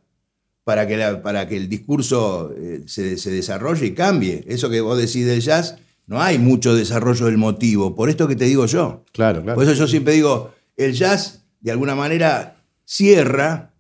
para 0.65 0.87
que, 0.87 0.97
para 1.23 1.49
que 1.49 1.57
el 1.57 1.69
discurso 1.69 2.55
eh, 2.57 2.83
se, 2.87 3.31
desarrolle 3.31 3.87
y 3.87 3.95
cambie. 3.95 4.45
Eso 4.47 4.71
que 4.71 4.81
vos 4.81 4.97
decís 4.97 5.27
del 5.27 5.41
jazz, 5.41 5.77
no 6.07 6.23
hay 6.23 6.39
mucho 6.39 6.77
desarrollo 6.77 7.27
del 7.27 7.39
motivo, 7.39 7.97
por 7.97 8.09
esto 8.09 8.29
que 8.29 8.37
te 8.37 8.45
digo 8.45 8.67
yo. 8.67 9.05
Claro, 9.13 9.43
claro. 9.43 9.57
Por 9.57 9.65
eso 9.65 9.75
yo 9.75 9.89
siempre 9.89 10.15
digo, 10.15 10.53
el 10.77 10.93
jazz 10.93 11.45
de 11.61 11.73
alguna 11.73 11.97
manera 11.97 12.63
cierra 12.85 13.75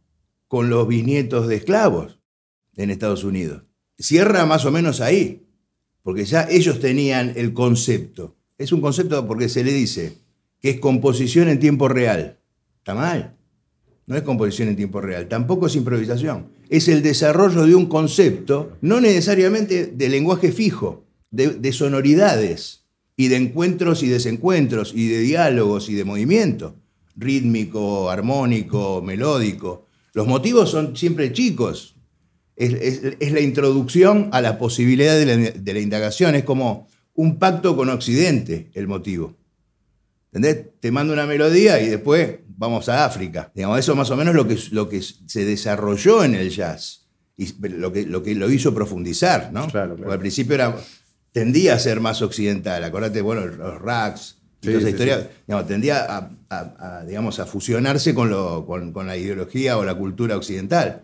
con 0.49 0.69
los 0.69 0.89
bisnietos 0.89 1.47
de 1.47 1.57
esclavos 1.57 2.19
en 2.77 2.91
Estados 2.91 3.23
Unidos. 3.23 3.63
Cierra 4.03 4.47
más 4.47 4.65
o 4.65 4.73
menos 4.73 5.01
ahí, 5.01 5.47
porque 6.03 6.25
ya 6.25 6.49
ellos 6.51 6.81
tenían 6.81 7.35
el 7.37 7.55
concepto. 7.55 8.35
Es 8.59 8.73
un 8.73 8.81
concepto 8.81 9.25
porque 9.29 9.49
se 9.49 9.63
le 9.63 9.73
dice 9.73 10.19
que 10.61 10.71
es 10.71 10.81
composición 10.81 11.49
en 11.49 11.61
tiempo 11.61 11.87
real. 11.87 12.41
Está 12.79 12.97
mal. 12.97 13.37
No 14.07 14.17
es 14.17 14.23
composición 14.23 14.69
en 14.69 14.77
tiempo 14.77 15.01
real, 15.01 15.29
tampoco 15.29 15.69
es 15.69 15.77
improvisación. 15.77 16.49
Es 16.69 16.89
el 16.89 17.03
desarrollo 17.03 17.65
de 17.65 17.77
un 17.77 17.87
concepto, 17.87 18.77
no 18.81 19.01
necesariamente 19.01 19.87
de 19.87 20.09
lenguaje 20.09 20.51
fijo, 20.51 21.05
de, 21.31 21.73
sonoridades 21.73 22.83
y 23.17 23.29
de 23.29 23.37
encuentros 23.37 24.03
y 24.03 24.09
desencuentros 24.09 24.95
y 24.97 25.07
de 25.07 25.21
diálogos 25.21 25.89
y 25.89 25.95
de 25.95 26.05
movimiento, 26.05 26.75
rítmico, 27.15 28.11
armónico, 28.11 29.01
melódico. 29.01 29.87
Los 30.13 30.27
motivos 30.27 30.71
son 30.71 30.97
siempre 30.97 31.33
chicos. 31.33 31.92
Es, 32.57 33.33
la 33.33 33.41
introducción 33.41 34.29
a 34.33 34.41
la 34.41 34.59
posibilidad 34.59 35.15
de 35.17 35.27
la, 35.27 35.37
de 35.37 35.73
la 35.73 35.81
indagación, 35.81 36.35
es 36.35 36.45
como 36.45 36.89
un 37.15 37.39
pacto 37.39 37.77
con 37.77 37.89
Occidente 37.89 38.71
el 38.75 38.87
motivo. 38.87 39.37
¿Entendés? 40.33 40.81
Te 40.81 40.91
mando 40.91 41.13
una 41.13 41.27
melodía 41.27 41.81
y 41.81 41.89
después 41.89 42.39
vamos 42.47 42.89
a 42.89 43.05
África. 43.05 43.53
Digamos, 43.55 43.79
eso 43.79 43.95
más 43.95 44.11
o 44.11 44.17
menos 44.17 44.35
lo 44.35 44.49
que, 44.49 44.59
lo 44.71 44.89
que 44.89 45.03
se 45.03 45.45
desarrolló 45.45 46.25
en 46.25 46.35
el 46.35 46.51
jazz 46.51 47.07
y 47.37 47.53
lo 47.69 47.93
que 47.93 48.07
lo, 48.07 48.23
que 48.23 48.35
lo 48.35 48.51
hizo 48.51 48.75
profundizar, 48.75 49.51
¿no? 49.53 49.69
Claro, 49.69 49.97
al 50.11 50.19
principio 50.19 50.55
era, 50.55 50.77
tendía 51.33 51.75
a 51.75 51.79
ser 51.79 52.01
más 52.01 52.23
occidental. 52.23 52.83
Acordate, 52.85 53.21
bueno, 53.21 53.47
los 53.47 53.81
racks, 53.81 54.39
toda 54.61 54.79
esa 54.79 54.91
historia, 54.91 55.31
tendía 55.67 56.31
a, 56.49 57.05
digamos, 57.07 57.41
a 57.41 57.47
fusionarse 57.47 58.15
con, 58.15 58.31
lo, 58.31 58.65
con, 58.65 59.07
la 59.07 59.17
ideología 59.17 59.77
o 59.77 59.85
la 59.85 59.95
cultura 59.97 60.37
occidental. 60.37 61.03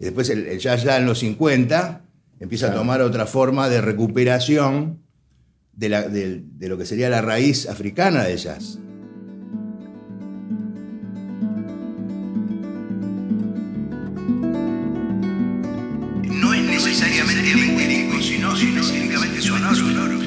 Y 0.00 0.04
después 0.04 0.30
el, 0.30 0.58
jazz 0.58 0.82
ya 0.82 0.96
en 0.96 1.04
los 1.04 1.18
50 1.18 2.00
empieza 2.40 2.68
a 2.68 2.74
tomar 2.74 3.02
otra 3.02 3.26
forma 3.26 3.68
de 3.68 3.82
recuperación 3.82 5.02
de, 5.74 6.42
de, 6.58 6.68
lo 6.68 6.78
que 6.78 6.86
sería 6.86 7.10
la 7.10 7.20
raíz 7.20 7.68
africana 7.68 8.24
de 8.24 8.36
jazz. 8.38 8.78
No 16.24 16.54
es 16.54 16.62
necesariamente 16.62 17.50
sino 18.20 18.56
específicamente 18.56 19.40
sonoro. 19.42 20.18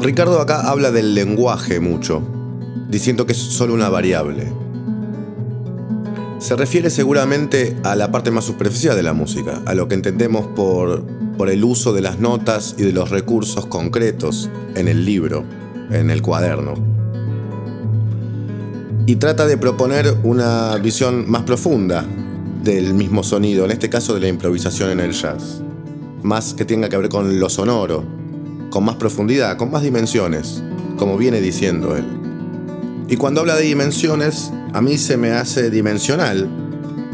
Ricardo 0.00 0.40
acá 0.40 0.68
habla 0.68 0.92
del 0.92 1.14
lenguaje 1.14 1.80
mucho, 1.80 2.22
diciendo 2.94 3.26
que 3.26 3.32
es 3.32 3.38
solo 3.38 3.74
una 3.74 3.88
variable 3.88 4.52
se 6.44 6.56
refiere 6.56 6.90
seguramente 6.90 7.74
a 7.84 7.96
la 7.96 8.12
parte 8.12 8.30
más 8.30 8.44
superficial 8.44 8.94
de 8.94 9.02
la 9.02 9.14
música, 9.14 9.62
a 9.64 9.72
lo 9.72 9.88
que 9.88 9.94
entendemos 9.94 10.46
por, 10.48 11.02
por 11.38 11.48
el 11.48 11.64
uso 11.64 11.94
de 11.94 12.02
las 12.02 12.18
notas 12.18 12.74
y 12.76 12.82
de 12.82 12.92
los 12.92 13.08
recursos 13.08 13.64
concretos 13.64 14.50
en 14.74 14.86
el 14.86 15.06
libro, 15.06 15.42
en 15.90 16.10
el 16.10 16.20
cuaderno. 16.20 16.74
Y 19.06 19.16
trata 19.16 19.46
de 19.46 19.56
proponer 19.56 20.18
una 20.22 20.76
visión 20.76 21.30
más 21.30 21.44
profunda 21.44 22.04
del 22.62 22.92
mismo 22.92 23.22
sonido, 23.22 23.64
en 23.64 23.70
este 23.70 23.88
caso 23.88 24.12
de 24.12 24.20
la 24.20 24.28
improvisación 24.28 24.90
en 24.90 25.00
el 25.00 25.12
jazz. 25.12 25.62
Más 26.22 26.52
que 26.52 26.66
tenga 26.66 26.90
que 26.90 26.98
ver 26.98 27.08
con 27.08 27.40
lo 27.40 27.48
sonoro, 27.48 28.04
con 28.68 28.84
más 28.84 28.96
profundidad, 28.96 29.56
con 29.56 29.70
más 29.70 29.82
dimensiones, 29.82 30.62
como 30.98 31.16
viene 31.16 31.40
diciendo 31.40 31.96
él. 31.96 32.23
Y 33.08 33.16
cuando 33.16 33.40
habla 33.40 33.56
de 33.56 33.64
dimensiones, 33.64 34.52
a 34.72 34.80
mí 34.80 34.96
se 34.96 35.16
me 35.16 35.32
hace 35.32 35.70
dimensional 35.70 36.48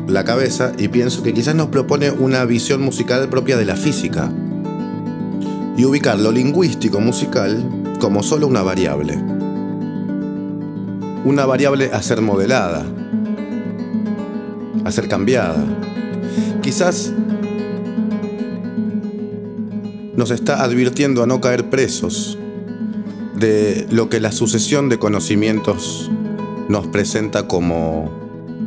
la 0.07 0.25
cabeza 0.25 0.73
y 0.79 0.89
pienso 0.89 1.23
que 1.23 1.35
quizás 1.35 1.55
nos 1.55 1.69
propone 1.69 2.11
una 2.11 2.45
visión 2.45 2.81
musical 2.81 3.29
propia 3.29 3.57
de 3.57 3.65
la 3.65 3.77
física 3.77 4.31
y 5.77 5.85
ubicar 5.85 6.19
lo 6.19 6.33
lingüístico 6.33 7.01
musical 7.01 7.65
como 8.01 8.23
solo 8.23 8.47
una 8.47 8.63
variable. 8.63 9.17
Una 11.25 11.45
variable 11.45 11.91
a 11.93 12.03
ser 12.03 12.23
modelada, 12.23 12.85
a 14.85 14.91
ser 14.91 15.09
cambiada. 15.09 15.65
Quizás 16.63 17.13
nos 20.17 20.31
está 20.31 20.63
advirtiendo 20.63 21.23
a 21.23 21.27
no 21.27 21.41
caer 21.41 21.69
presos 21.71 22.40
de 23.41 23.87
lo 23.91 24.11
que 24.11 24.21
la 24.21 24.33
sucesión 24.33 24.91
de 24.91 24.99
conocimientos 24.99 26.11
nos 26.69 26.87
presenta 26.89 27.49
como, 27.49 28.11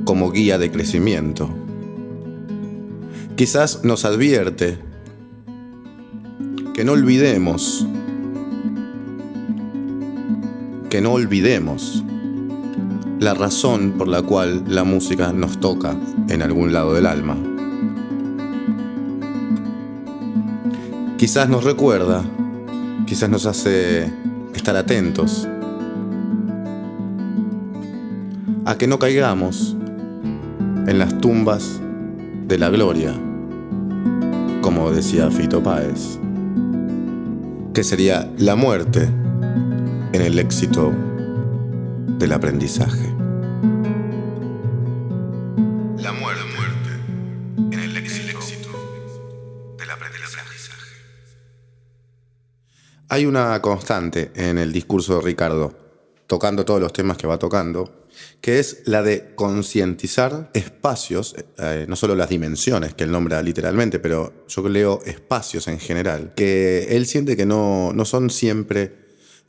como 0.04 0.32
guía 0.32 0.58
de 0.58 0.72
crecimiento. 0.72 1.48
Quizás 3.36 3.84
nos 3.84 4.04
advierte 4.04 4.80
que 6.74 6.84
no 6.84 6.94
olvidemos, 6.94 7.86
que 10.90 11.02
no 11.02 11.14
olvidemos 11.14 12.04
la 13.20 13.36
razón 13.36 13.94
por 13.96 14.08
la 14.08 14.24
cual 14.24 14.64
la 14.68 14.84
música 14.84 15.32
nos 15.34 15.60
toca 15.60 15.96
en 16.30 16.42
algún 16.42 16.74
lado 16.74 16.96
del 16.96 17.06
alma. 17.06 17.38
Quizás 21.20 21.48
nos 21.48 21.64
recuerda, 21.64 22.24
quizás 23.06 23.30
nos 23.30 23.46
hace 23.46 24.23
estar 24.64 24.78
atentos 24.78 25.46
a 28.64 28.78
que 28.78 28.88
no 28.88 28.98
caigamos 28.98 29.76
en 30.88 31.00
las 31.00 31.20
tumbas 31.20 31.82
de 32.48 32.58
la 32.58 32.70
gloria, 32.70 33.12
como 34.62 34.90
decía 34.92 35.30
Fito 35.32 35.62
Páez, 35.62 36.18
que 37.74 37.84
sería 37.84 38.32
la 38.38 38.56
muerte 38.56 39.10
en 40.14 40.22
el 40.22 40.40
éxito 40.40 40.94
del 42.18 42.32
aprendizaje. 42.32 43.13
Hay 53.14 53.28
una 53.28 53.62
constante 53.62 54.32
en 54.34 54.58
el 54.58 54.74
discurso 54.74 55.18
de 55.18 55.22
Ricardo, 55.22 55.72
tocando 56.26 56.66
todos 56.66 56.82
los 56.82 56.92
temas 56.94 57.16
que 57.16 57.28
va 57.28 57.38
tocando, 57.38 58.08
que 58.42 58.58
es 58.58 58.82
la 58.86 59.04
de 59.04 59.36
concientizar 59.36 60.50
espacios, 60.56 61.36
eh, 61.60 61.86
no 61.88 61.96
solo 61.96 62.16
las 62.16 62.30
dimensiones 62.30 62.96
que 62.96 63.04
él 63.04 63.12
nombra 63.12 63.44
literalmente, 63.44 64.00
pero 64.00 64.48
yo 64.48 64.68
leo 64.68 65.00
espacios 65.06 65.68
en 65.68 65.78
general, 65.78 66.34
que 66.36 66.88
él 66.90 67.06
siente 67.06 67.38
que 67.38 67.46
no, 67.46 67.94
no 67.94 68.04
son 68.04 68.32
siempre 68.32 68.96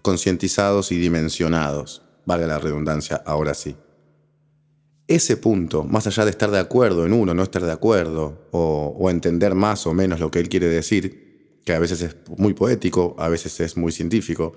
concientizados 0.02 0.92
y 0.92 0.98
dimensionados, 0.98 2.02
valga 2.26 2.46
la 2.46 2.58
redundancia, 2.58 3.22
ahora 3.24 3.54
sí. 3.54 3.76
Ese 5.08 5.38
punto, 5.38 5.84
más 5.84 6.06
allá 6.06 6.26
de 6.26 6.32
estar 6.32 6.50
de 6.50 6.58
acuerdo 6.58 7.06
en 7.06 7.14
uno, 7.14 7.32
no 7.32 7.42
estar 7.42 7.64
de 7.64 7.72
acuerdo, 7.72 8.46
o, 8.50 8.94
o 8.98 9.08
entender 9.08 9.54
más 9.54 9.86
o 9.86 9.94
menos 9.94 10.20
lo 10.20 10.30
que 10.30 10.40
él 10.40 10.50
quiere 10.50 10.66
decir, 10.66 11.23
que 11.64 11.72
a 11.72 11.78
veces 11.78 12.02
es 12.02 12.16
muy 12.36 12.54
poético, 12.54 13.16
a 13.18 13.28
veces 13.28 13.58
es 13.60 13.76
muy 13.76 13.92
científico, 13.92 14.54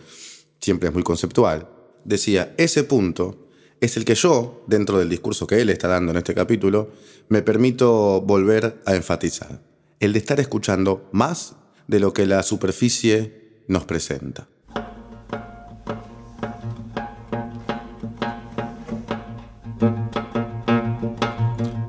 siempre 0.60 0.90
es 0.90 0.94
muy 0.94 1.04
conceptual, 1.04 1.70
decía, 2.04 2.54
ese 2.58 2.84
punto 2.84 3.48
es 3.80 3.96
el 3.98 4.06
que 4.06 4.16
yo, 4.16 4.64
dentro 4.68 4.98
del 4.98 5.10
discurso 5.10 5.46
que 5.46 5.62
él 5.62 5.70
está 5.70 5.88
dando 5.88 6.12
en 6.12 6.18
este 6.18 6.34
capítulo, 6.34 6.92
me 7.30 7.42
permito 7.42 8.22
volver 8.22 8.82
a 8.86 8.96
enfatizar. 8.96 9.62
El 10.00 10.14
de 10.14 10.20
estar 10.20 10.40
escuchando 10.40 11.10
más 11.12 11.56
de 11.88 12.00
lo 12.00 12.14
que 12.14 12.26
la 12.26 12.44
superficie 12.44 13.64
nos 13.68 13.86
presenta. 13.86 14.48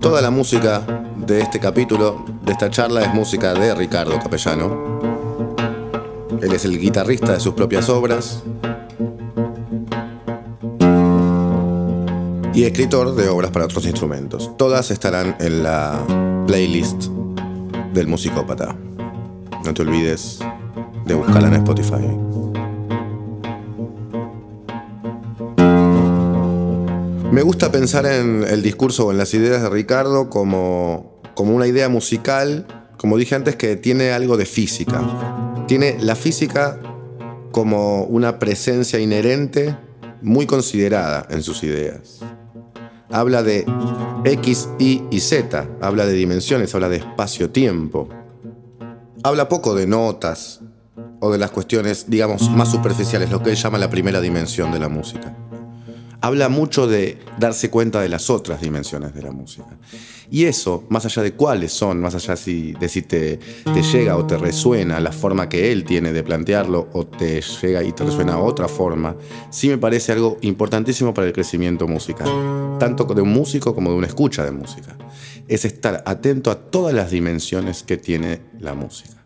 Toda 0.01 0.23
la 0.23 0.31
música 0.31 1.05
de 1.27 1.41
este 1.41 1.61
capítulo, 1.61 2.25
de 2.45 2.53
esta 2.53 2.71
charla, 2.71 3.03
es 3.03 3.13
música 3.13 3.53
de 3.55 3.75
Ricardo 3.75 4.19
Capellano. 4.19 5.08
Él 6.43 6.53
es 6.53 6.65
el 6.65 6.79
guitarrista 6.79 7.33
de 7.33 7.41
sus 7.41 7.55
propias 7.55 7.89
obras, 7.89 8.43
y 12.59 12.65
escritor 12.65 13.15
de 13.15 13.29
obras 13.29 13.53
para 13.53 13.67
otros 13.67 13.87
instrumentos. 13.87 14.51
Todas 14.57 14.91
estarán 14.91 15.37
en 15.39 15.63
la 15.63 16.05
playlist 16.49 17.05
del 17.95 18.09
musicópata. 18.09 18.75
No 19.65 19.73
te 19.73 19.83
olvides 19.83 20.41
de 21.07 21.15
buscarla 21.15 21.47
en 21.47 21.55
Spotify. 21.55 22.09
Me 27.31 27.43
gusta 27.43 27.71
pensar 27.71 28.07
en 28.07 28.43
el 28.43 28.61
discurso 28.63 29.07
o 29.07 29.13
en 29.13 29.19
las 29.19 29.33
ideas 29.35 29.63
de 29.63 29.71
Ricardo 29.71 30.29
como, 30.29 31.21
como 31.37 31.55
una 31.55 31.69
idea 31.69 31.89
musical, 31.89 32.67
como 32.97 33.17
dije 33.17 33.37
antes, 33.37 33.55
que 33.55 33.77
tiene 33.77 34.11
algo 34.11 34.37
de 34.37 34.47
física. 34.47 35.48
Tiene 35.69 35.97
la 36.01 36.17
física 36.17 36.81
como 37.53 38.03
una 38.05 38.41
presencia 38.41 38.99
inherente 38.99 39.77
muy 40.23 40.47
considerada 40.47 41.25
en 41.31 41.45
sus 41.45 41.63
ideas 41.63 42.21
habla 43.11 43.43
de 43.43 43.65
X, 44.25 44.69
Y 44.79 45.03
y 45.11 45.21
Z, 45.21 45.67
habla 45.81 46.07
de 46.07 46.13
dimensiones, 46.13 46.75
habla 46.75 46.89
de 46.89 46.97
espacio-tiempo. 46.97 48.09
Habla 49.23 49.49
poco 49.49 49.75
de 49.75 49.87
notas, 49.87 50.61
o 51.21 51.33
de 51.33 51.39
las 51.39 51.51
cuestiones, 51.51 52.09
digamos, 52.09 52.49
más 52.51 52.71
superficiales, 52.71 53.31
lo 53.31 53.43
que 53.43 53.51
él 53.51 53.57
llama 53.57 53.79
la 53.79 53.91
primera 53.91 54.21
dimensión 54.21 54.71
de 54.71 54.79
la 54.79 54.89
música. 54.89 55.37
Habla 56.21 56.49
mucho 56.49 56.87
de 56.87 57.19
darse 57.39 57.71
cuenta 57.71 58.01
de 58.01 58.09
las 58.09 58.29
otras 58.29 58.61
dimensiones 58.61 59.15
de 59.15 59.23
la 59.23 59.31
música. 59.31 59.79
Y 60.31 60.45
eso, 60.45 60.85
más 60.89 61.05
allá 61.05 61.23
de 61.23 61.33
cuáles 61.33 61.73
son, 61.73 62.01
más 62.01 62.15
allá 62.15 62.35
de 62.35 62.89
si 62.89 63.03
te, 63.03 63.39
te 63.39 63.83
llega 63.83 64.17
o 64.17 64.27
te 64.27 64.37
resuena 64.37 65.01
la 65.01 65.13
forma 65.13 65.49
que 65.49 65.73
él 65.73 65.85
tiene 65.85 66.13
de 66.13 66.23
plantearlo 66.23 66.89
o 66.93 67.07
te 67.07 67.41
llega 67.41 67.83
y 67.83 67.93
te 67.93 68.05
resuena 68.05 68.39
otra 68.39 68.69
forma, 68.69 69.17
sí 69.51 69.69
me 69.69 69.79
parece 69.79 70.13
algo 70.13 70.39
importantísimo 70.43 71.15
para 71.15 71.29
el 71.29 71.33
crecimiento 71.33 71.87
musical, 71.87 72.29
tanto 72.79 73.05
de 73.05 73.23
un 73.23 73.31
músico 73.31 73.75
como 73.75 73.91
de 73.91 73.97
una 73.97 74.07
escucha 74.07 74.45
de 74.45 74.51
música. 74.51 74.97
Es 75.47 75.65
estar 75.65 76.03
atento 76.05 76.51
a 76.51 76.57
todas 76.57 76.95
las 76.95 77.11
dimensiones 77.11 77.83
que 77.83 77.97
tiene 77.97 78.41
la 78.61 78.75
música. 78.75 79.18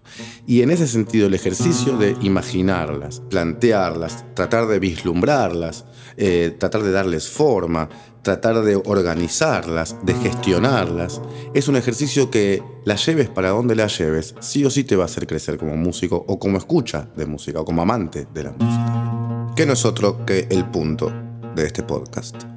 Y 0.46 0.62
en 0.62 0.70
ese 0.70 0.86
sentido 0.86 1.26
el 1.26 1.34
ejercicio 1.34 1.96
de 1.96 2.16
imaginarlas, 2.20 3.20
plantearlas, 3.30 4.24
tratar 4.34 4.66
de 4.66 4.78
vislumbrarlas, 4.78 5.84
eh, 6.16 6.54
tratar 6.58 6.82
de 6.82 6.90
darles 6.90 7.28
forma, 7.28 7.88
tratar 8.22 8.62
de 8.62 8.76
organizarlas, 8.76 9.96
de 10.04 10.14
gestionarlas, 10.14 11.20
es 11.54 11.68
un 11.68 11.76
ejercicio 11.76 12.30
que 12.30 12.62
las 12.84 13.04
lleves 13.06 13.28
para 13.28 13.50
donde 13.50 13.74
las 13.74 13.98
lleves, 13.98 14.34
sí 14.40 14.64
o 14.64 14.70
sí 14.70 14.84
te 14.84 14.96
va 14.96 15.04
a 15.04 15.06
hacer 15.06 15.26
crecer 15.26 15.58
como 15.58 15.76
músico 15.76 16.24
o 16.28 16.38
como 16.38 16.58
escucha 16.58 17.08
de 17.16 17.26
música 17.26 17.60
o 17.60 17.64
como 17.64 17.82
amante 17.82 18.26
de 18.32 18.42
la 18.44 18.52
música. 18.52 19.54
Que 19.56 19.66
no 19.66 19.72
es 19.72 19.84
otro 19.84 20.24
que 20.24 20.46
el 20.50 20.64
punto 20.66 21.12
de 21.54 21.66
este 21.66 21.82
podcast. 21.82 22.51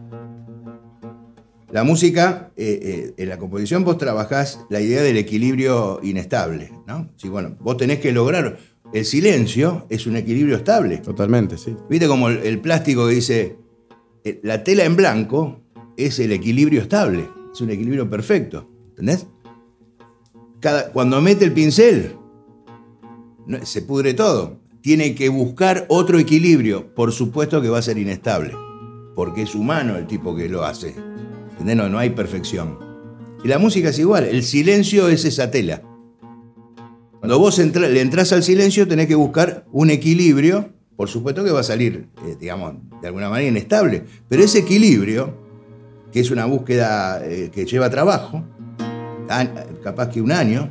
La 1.76 1.84
música, 1.84 2.54
eh, 2.56 2.80
eh, 2.82 3.14
en 3.18 3.28
la 3.28 3.38
composición 3.38 3.84
vos 3.84 3.98
trabajás 3.98 4.62
la 4.70 4.80
idea 4.80 5.02
del 5.02 5.18
equilibrio 5.18 6.00
inestable, 6.04 6.72
¿no? 6.88 7.10
Sí, 7.18 7.28
bueno, 7.28 7.58
vos 7.60 7.76
tenés 7.76 8.00
que 8.00 8.14
lograr, 8.14 8.58
el 8.94 9.04
silencio 9.04 9.86
es 9.90 10.08
un 10.08 10.16
equilibrio 10.16 10.56
estable. 10.56 11.00
Totalmente, 11.00 11.58
sí. 11.58 11.76
¿Viste 11.90 12.08
como 12.08 12.30
el, 12.30 12.62
plástico 12.62 13.10
que 13.10 13.16
dice, 13.16 13.58
eh, 14.24 14.40
la 14.42 14.64
tela 14.64 14.86
en 14.86 14.96
blanco 14.96 15.64
es 15.98 16.18
el 16.20 16.32
equilibrio 16.32 16.82
estable, 16.82 17.28
es 17.52 17.60
un 17.60 17.70
equilibrio 17.70 18.10
perfecto, 18.10 18.72
¿entendés? 18.92 19.28
Cada, 20.62 20.94
cuando 20.94 21.20
mete 21.20 21.44
el 21.44 21.52
pincel, 21.52 22.16
se 23.64 23.82
pudre 23.82 24.14
todo. 24.14 24.62
Tiene 24.80 25.14
que 25.14 25.28
buscar 25.28 25.88
otro 25.90 26.20
equilibrio, 26.20 26.96
por 26.96 27.12
supuesto 27.12 27.62
que 27.62 27.68
va 27.68 27.80
a 27.80 27.82
ser 27.82 27.98
inestable, 27.98 28.54
porque 29.14 29.42
es 29.42 29.56
humano 29.56 29.98
el 29.98 30.08
tipo 30.08 30.34
que 30.38 30.48
lo 30.48 30.64
hace. 30.64 30.96
No, 31.74 31.90
no 31.90 31.98
hay 31.98 32.12
perfección. 32.12 32.78
Y 33.44 33.48
la 33.48 33.58
música 33.58 33.90
es 33.90 34.00
igual, 34.00 34.26
el 34.26 34.44
silencio 34.44 35.10
es 35.10 35.26
esa 35.26 35.50
tela. 35.50 35.82
Cuando 37.20 37.40
vos 37.40 37.58
le 37.58 38.02
entras 38.02 38.32
al 38.34 38.44
silencio 38.44 38.88
tenés 38.88 39.08
que 39.08 39.16
buscar 39.16 39.66
un 39.72 39.90
equilibrio, 39.90 40.70
por 40.96 41.10
supuesto 41.10 41.44
que 41.44 41.52
va 41.52 41.62
a 41.62 41.64
salir, 41.64 42.08
eh, 42.26 42.38
digamos, 42.40 42.76
de 43.02 43.08
alguna 43.08 43.30
manera 43.30 43.50
inestable, 43.50 44.04
pero 44.30 44.44
ese 44.44 44.60
equilibrio, 44.60 45.36
que 46.12 46.20
es 46.20 46.30
una 46.30 46.46
búsqueda 46.46 47.26
eh, 47.26 47.50
que 47.52 47.66
lleva 47.66 47.90
trabajo, 47.90 48.44
capaz 49.84 50.10
que 50.10 50.22
un 50.22 50.32
año, 50.32 50.70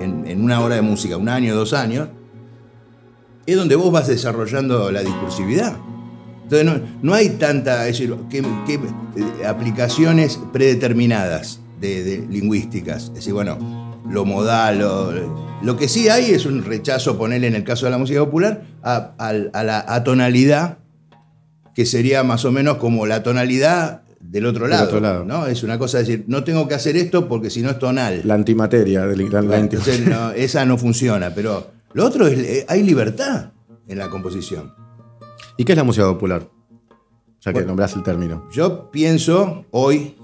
en, 0.00 0.42
una 0.42 0.60
hora 0.60 0.74
de 0.74 0.82
música, 0.82 1.16
un 1.16 1.30
año, 1.30 1.54
dos 1.54 1.72
años, 1.72 2.08
es 3.46 3.56
donde 3.56 3.76
vos 3.76 3.90
vas 3.90 4.08
desarrollando 4.08 4.90
la 4.92 5.02
discursividad. 5.02 5.78
Entonces 6.60 6.88
no, 7.02 7.14
hay 7.14 7.30
tanta 7.30 7.82
decir, 7.82 8.14
que, 8.30 8.38
eh, 8.38 9.46
aplicaciones 9.46 10.38
predeterminadas 10.52 11.60
de, 11.80 12.24
lingüísticas. 12.30 13.04
Es 13.04 13.14
decir, 13.14 13.32
bueno, 13.32 14.02
lo 14.08 14.24
modal, 14.24 14.78
lo, 15.62 15.76
que 15.76 15.88
sí 15.88 16.08
hay 16.08 16.30
es 16.30 16.46
un 16.46 16.64
rechazo, 16.64 17.18
ponerle 17.18 17.46
en 17.46 17.54
el 17.54 17.64
caso 17.64 17.86
de 17.86 17.90
la 17.90 17.98
música 17.98 18.20
popular, 18.20 18.62
a, 18.82 19.14
la 19.22 19.84
atonalidad, 19.86 20.78
que 21.74 21.86
sería 21.86 22.22
más 22.22 22.44
o 22.44 22.52
menos 22.52 22.76
como 22.76 23.06
la 23.06 23.22
tonalidad 23.22 24.02
del 24.20 24.46
otro 24.46 24.68
lado. 24.68 25.24
¿no? 25.24 25.46
Es 25.46 25.62
una 25.62 25.78
cosa 25.78 25.98
de 25.98 26.04
decir, 26.04 26.24
no 26.28 26.44
tengo 26.44 26.68
que 26.68 26.74
hacer 26.74 26.96
esto 26.96 27.28
porque 27.28 27.50
si 27.50 27.62
no 27.62 27.70
es 27.70 27.78
tonal. 27.78 28.22
La 28.24 28.34
antimateria. 28.34 29.06
De 29.06 29.16
la, 29.16 30.32
esa 30.36 30.64
no 30.64 30.78
funciona, 30.78 31.34
pero 31.34 31.70
lo 31.92 32.04
otro 32.04 32.26
es, 32.26 32.38
eh, 32.38 32.66
hay 32.68 32.82
libertad 32.82 33.50
en 33.88 33.98
la 33.98 34.08
composición. 34.08 34.83
¿Y 35.56 35.64
qué 35.64 35.72
es 35.72 35.78
la 35.78 35.84
música 35.84 36.06
popular? 36.06 36.48
Ya 37.40 37.52
que 37.52 37.62
nombras 37.62 37.94
el 37.94 38.02
término. 38.02 38.48
Yo 38.52 38.90
pienso 38.90 39.66
hoy, 39.70 40.16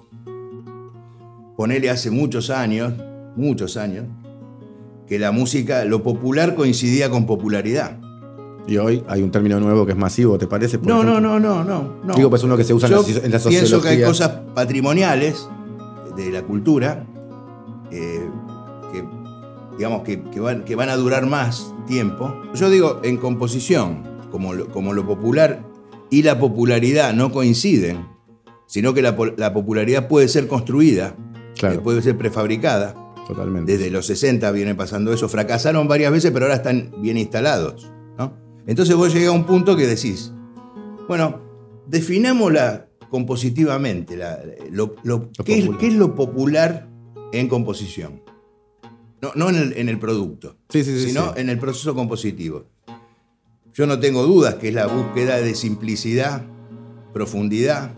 ponele 1.57 1.91
hace 1.91 2.11
muchos 2.11 2.51
años, 2.51 2.95
muchos 3.37 3.77
años, 3.77 4.07
que 5.07 5.19
la 5.19 5.31
música, 5.31 5.85
lo 5.85 6.03
popular 6.03 6.55
coincidía 6.55 7.11
con 7.11 7.27
popularidad. 7.27 7.99
Y 8.67 8.77
hoy 8.79 9.05
hay 9.09 9.23
un 9.23 9.31
término 9.31 9.59
nuevo 9.61 9.85
que 9.85 9.93
es 9.93 9.99
masivo, 9.99 10.39
¿te 10.39 10.47
parece? 10.47 10.79
no, 10.83 11.03
no, 11.03 11.21
no, 11.21 11.39
no, 11.39 11.65
no, 11.65 12.15
Digo, 12.15 12.31
pues 12.31 12.43
uno 12.43 12.57
que 12.57 12.65
se 12.65 12.75
usa 12.75 12.89
en, 12.89 12.95
la, 12.95 12.99
sociología. 13.39 13.49
Pienso 13.49 13.83
que 13.83 13.89
hay 13.89 14.03
cosas 14.03 14.31
patrimoniales 14.55 15.49
de 16.17 16.31
la 16.31 16.43
cultura 16.43 17.05
eh, 17.91 18.29
que, 18.93 19.05
digamos, 19.77 20.03
que, 20.03 20.41
van, 20.41 20.65
que 20.65 20.75
van 20.75 20.89
a 20.89 20.97
durar 20.97 21.27
más 21.27 21.75
tiempo. 21.87 22.35
Yo 22.55 22.71
digo, 22.71 23.01
en 23.03 23.17
composición, 23.17 24.10
como 24.31 24.55
lo, 24.55 25.07
popular 25.07 25.65
y 26.11 26.23
la 26.23 26.39
popularidad 26.39 27.15
no 27.15 27.31
coinciden, 27.33 28.07
sino 28.67 28.95
que 28.95 29.03
la, 29.03 29.17
popularidad 29.17 30.09
puede 30.09 30.29
ser 30.29 30.47
construida, 30.47 31.17
eh, 31.63 31.79
puede 31.83 32.03
ser 32.03 32.17
prefabricada. 32.17 32.95
Totalmente. 33.27 33.73
Desde 33.73 33.91
los 33.91 34.07
60 34.07 34.51
viene 34.51 34.75
pasando 34.75 35.13
eso. 35.13 35.29
Fracasaron 35.29 35.87
varias 35.87 36.11
veces, 36.11 36.33
pero 36.33 36.47
ahora 36.47 36.57
están 36.57 36.93
bien 36.99 37.17
instalados. 37.17 37.91
Entonces 38.67 38.95
vos 38.95 39.13
llegás 39.13 39.31
a 39.31 39.33
un 39.33 39.47
punto 39.47 39.77
que 39.77 39.87
decís, 39.87 40.33
bueno, 41.09 41.41
definámosla 41.89 42.89
compositivamente, 43.09 44.17
¿qué, 45.45 45.59
es, 45.59 45.95
lo 45.95 46.15
popular 46.15 46.89
en 47.33 47.49
composición? 47.49 48.23
No, 49.35 49.51
en, 49.51 49.89
el, 49.89 49.99
producto, 49.99 50.57
sino 50.69 51.37
en 51.37 51.51
el 51.51 51.59
proceso 51.59 51.95
compositivo. 51.95 52.70
Yo 53.73 53.87
no 53.87 54.01
tengo 54.01 54.25
dudas 54.25 54.57
que 54.57 54.69
es 54.69 54.75
la 54.75 54.87
búsqueda 54.87 55.41
de 55.41 55.55
simplicidad, 55.55 56.43
profundidad, 57.13 57.93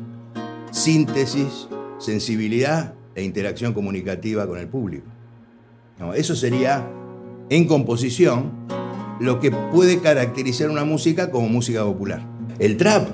síntesis, 0.70 1.66
sensibilidad 1.98 2.94
e 3.14 3.22
interacción 3.22 3.72
comunicativa 3.72 4.46
con 4.46 4.58
el 4.58 4.68
público. 4.68 5.06
eso 6.14 6.36
sería, 6.36 6.86
en 7.48 7.66
composición, 7.66 8.52
lo 9.18 9.40
que 9.40 9.50
puede 9.50 10.00
caracterizar 10.00 10.68
una 10.68 10.84
música 10.84 11.30
como 11.30 11.48
música 11.48 11.84
popular. 11.84 12.22
El 12.58 12.76
trap, 12.76 13.08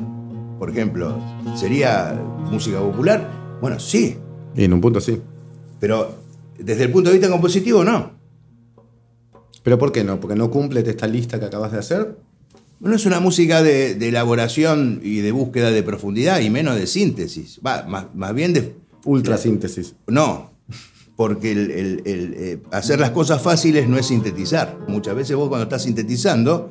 por 0.59 0.71
ejemplo, 0.71 1.17
¿sería 1.55 2.21
música 2.51 2.81
popular? 2.81 3.59
Bueno, 3.61 3.79
sí. 3.79 4.17
Y 4.57 4.65
en 4.65 4.73
un 4.73 4.81
punto 4.81 5.01
sí. 5.01 5.21
Pero 5.79 6.15
desde 6.59 6.85
el 6.85 6.91
punto 6.91 7.11
de 7.11 7.19
vista 7.19 7.31
compositivo, 7.31 7.85
no. 7.85 8.19
¿Pero 9.63 9.79
por 9.79 9.93
qué 9.93 10.03
no? 10.03 10.19
¿Porque 10.19 10.35
no 10.35 10.51
cumple 10.51 10.81
esta 10.81 11.07
lista 11.07 11.39
que 11.39 11.47
acabas 11.47 11.71
de 11.71 11.79
hacer? 11.79 12.28
No 12.81 12.95
es 12.95 13.07
una 13.07 13.19
música 13.19 13.63
de, 13.63 13.93
elaboración 13.93 15.01
y 15.03 15.19
de 15.19 15.33
búsqueda 15.33 15.71
de 15.71 15.83
profundidad 15.83 16.41
y 16.41 16.51
menos 16.51 16.77
de 16.77 16.87
síntesis. 16.87 17.61
Va, 17.67 17.85
más, 18.15 18.35
bien 18.35 18.53
de. 18.53 18.77
Ultrasíntesis. 19.05 19.97
No, 20.07 20.53
porque 21.17 21.53
el, 21.53 22.03
eh, 22.05 22.63
hacer 22.71 23.01
las 23.01 23.11
cosas 23.11 23.43
fáciles 23.43 23.89
no 23.89 23.99
es 23.99 24.07
sintetizar. 24.07 24.79
Muchas 24.87 25.17
veces 25.17 25.37
vos 25.37 25.49
cuando 25.49 25.65
estás 25.65 25.83
sintetizando 25.83 26.71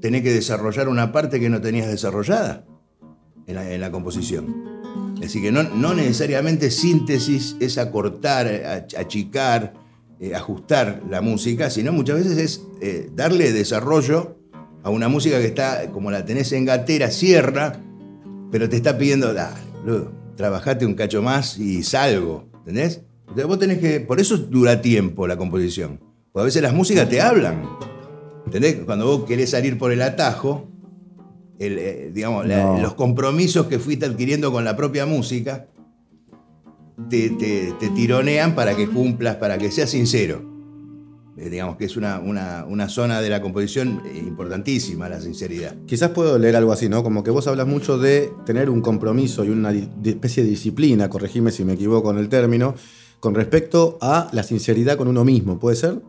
tenés 0.00 0.22
que 0.22 0.32
desarrollar 0.32 0.88
una 0.88 1.12
parte 1.12 1.40
que 1.40 1.48
no 1.48 1.60
tenías 1.60 1.88
desarrollada 1.88 2.64
en 3.46 3.80
la, 3.80 3.90
composición. 3.90 4.64
Es 5.14 5.20
decir, 5.20 5.42
que 5.42 5.52
no, 5.52 5.62
no, 5.62 5.94
necesariamente 5.94 6.70
síntesis 6.70 7.56
es 7.60 7.78
acortar, 7.78 8.86
achicar, 8.96 9.74
eh, 10.18 10.34
ajustar 10.34 11.02
la 11.08 11.20
música, 11.20 11.70
sino 11.70 11.92
muchas 11.92 12.16
veces 12.16 12.38
es 12.38 12.62
eh, 12.80 13.10
darle 13.14 13.52
desarrollo 13.52 14.39
a 14.82 14.90
una 14.90 15.08
música 15.08 15.38
que 15.38 15.46
está, 15.46 15.90
como 15.90 16.10
la 16.10 16.24
tenés 16.24 16.52
en 16.52 16.64
gatera, 16.64 17.10
cierra, 17.10 17.80
pero 18.50 18.68
te 18.68 18.76
está 18.76 18.96
pidiendo, 18.96 19.34
dale, 19.34 19.60
trabajate 20.36 20.86
un 20.86 20.94
cacho 20.94 21.22
más 21.22 21.58
y 21.58 21.82
salgo, 21.82 22.48
¿entendés? 22.60 23.02
Entonces 23.22 23.46
vos 23.46 23.58
tenés 23.58 23.78
que, 23.78 24.00
por 24.00 24.20
eso 24.20 24.36
dura 24.36 24.80
tiempo 24.80 25.26
la 25.26 25.36
composición. 25.36 26.00
Porque 26.32 26.42
a 26.42 26.44
veces 26.46 26.62
las 26.62 26.72
músicas 26.72 27.08
te 27.08 27.20
hablan, 27.20 27.68
¿entendés? 28.46 28.78
Cuando 28.84 29.06
vos 29.06 29.24
querés 29.24 29.50
salir 29.50 29.78
por 29.78 29.92
el 29.92 30.02
atajo, 30.02 30.68
eh, 31.58 32.10
digamos, 32.14 32.46
los 32.46 32.94
compromisos 32.94 33.66
que 33.66 33.78
fuiste 33.78 34.06
adquiriendo 34.06 34.50
con 34.50 34.64
la 34.64 34.76
propia 34.76 35.04
música, 35.04 35.66
te, 37.08 37.30
te 37.30 37.88
tironean 37.90 38.54
para 38.54 38.76
que 38.76 38.88
cumplas, 38.88 39.36
para 39.36 39.58
que 39.58 39.70
seas 39.70 39.90
sincero. 39.90 40.50
Eh, 41.40 41.48
digamos 41.48 41.78
que 41.78 41.86
es 41.86 41.96
una, 41.96 42.18
una, 42.18 42.88
zona 42.90 43.22
de 43.22 43.30
la 43.30 43.40
composición 43.40 44.02
importantísima, 44.14 45.08
la 45.08 45.22
sinceridad. 45.22 45.74
Quizás 45.86 46.10
puedo 46.10 46.38
leer 46.38 46.54
algo 46.54 46.70
así, 46.70 46.90
¿no? 46.90 47.02
Como 47.02 47.24
que 47.24 47.30
vos 47.30 47.46
hablas 47.46 47.66
mucho 47.66 47.96
de 47.96 48.30
tener 48.44 48.68
un 48.68 48.82
compromiso 48.82 49.42
y 49.42 49.48
una 49.48 49.72
especie 49.72 50.42
de 50.42 50.50
disciplina, 50.50 51.08
corregime 51.08 51.50
si 51.50 51.64
me 51.64 51.72
equivoco 51.72 52.10
en 52.10 52.18
el 52.18 52.28
término, 52.28 52.74
con 53.20 53.34
respecto 53.34 53.96
a 54.02 54.28
la 54.32 54.42
sinceridad 54.42 54.98
con 54.98 55.08
uno 55.08 55.24
mismo, 55.24 55.58
¿puede 55.58 55.76
ser? 55.76 56.02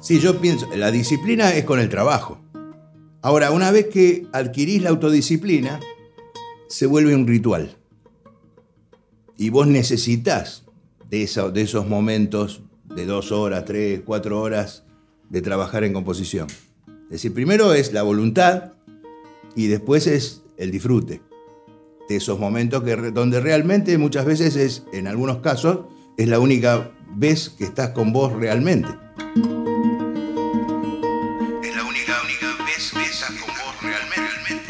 Sí, 0.00 0.18
yo 0.18 0.40
pienso, 0.40 0.66
la 0.74 0.90
disciplina 0.90 1.54
es 1.54 1.64
con 1.64 1.78
el 1.78 1.88
trabajo. 1.88 2.40
Ahora, 3.20 3.52
una 3.52 3.70
vez 3.70 3.86
que 3.86 4.26
adquirís 4.32 4.82
la 4.82 4.90
autodisciplina, 4.90 5.78
se 6.68 6.86
vuelve 6.86 7.14
un 7.14 7.28
ritual. 7.28 7.76
Y 9.38 9.50
vos 9.50 9.68
necesitas 9.68 10.64
de, 11.08 11.30
de 11.52 11.62
esos 11.62 11.86
momentos 11.86 12.62
de 12.94 13.06
dos 13.06 13.32
horas, 13.32 13.64
tres, 13.64 14.00
cuatro 14.04 14.40
horas 14.40 14.84
de 15.28 15.42
trabajar 15.42 15.84
en 15.84 15.92
composición. 15.92 16.48
Es 17.04 17.10
decir, 17.10 17.32
primero 17.34 17.74
es 17.74 17.92
la 17.92 18.02
voluntad 18.02 18.72
y 19.54 19.66
después 19.66 20.06
es 20.06 20.42
el 20.56 20.70
disfrute 20.70 21.20
de 22.08 22.16
esos 22.16 22.38
momentos 22.38 22.82
que, 22.82 22.96
donde 22.96 23.40
realmente 23.40 23.96
muchas 23.98 24.24
veces 24.24 24.56
es, 24.56 24.84
en 24.92 25.06
algunos 25.06 25.38
casos, 25.38 25.80
es 26.16 26.28
la 26.28 26.38
única 26.38 26.90
vez 27.14 27.50
que 27.50 27.64
estás 27.64 27.90
con 27.90 28.12
vos 28.12 28.32
realmente. 28.32 28.88
Es 31.62 31.76
la 31.76 31.84
única, 31.84 32.14
única 32.22 32.64
vez 32.64 32.92
que 32.92 33.02
estás 33.02 33.30
con 33.30 33.48
vos 33.48 33.82
realmente. 33.82 34.62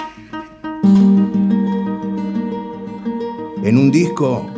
En 3.64 3.78
un 3.78 3.90
disco 3.90 4.50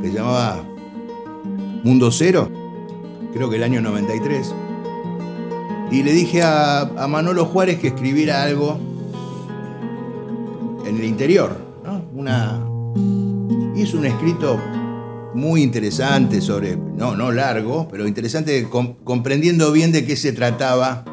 que 0.00 0.08
se 0.08 0.14
llamaba 0.14 0.64
Mundo 1.82 2.10
Cero, 2.10 2.59
creo 3.32 3.50
que 3.50 3.56
el 3.56 3.62
año 3.62 3.80
93, 3.80 4.54
y 5.90 6.02
le 6.02 6.12
dije 6.12 6.42
a, 6.42 6.80
a 6.80 7.08
Manolo 7.08 7.46
Juárez 7.46 7.78
que 7.80 7.88
escribiera 7.88 8.42
algo 8.42 8.78
en 10.86 10.96
el 10.96 11.04
interior, 11.04 11.56
¿no? 11.84 12.04
Una, 12.14 12.64
hizo 13.76 13.98
un 13.98 14.06
escrito 14.06 14.60
muy 15.34 15.62
interesante 15.62 16.40
sobre, 16.40 16.76
no, 16.76 17.16
no 17.16 17.32
largo, 17.32 17.88
pero 17.90 18.06
interesante 18.06 18.68
comprendiendo 19.04 19.72
bien 19.72 19.92
de 19.92 20.04
qué 20.04 20.16
se 20.16 20.32
trataba 20.32 21.04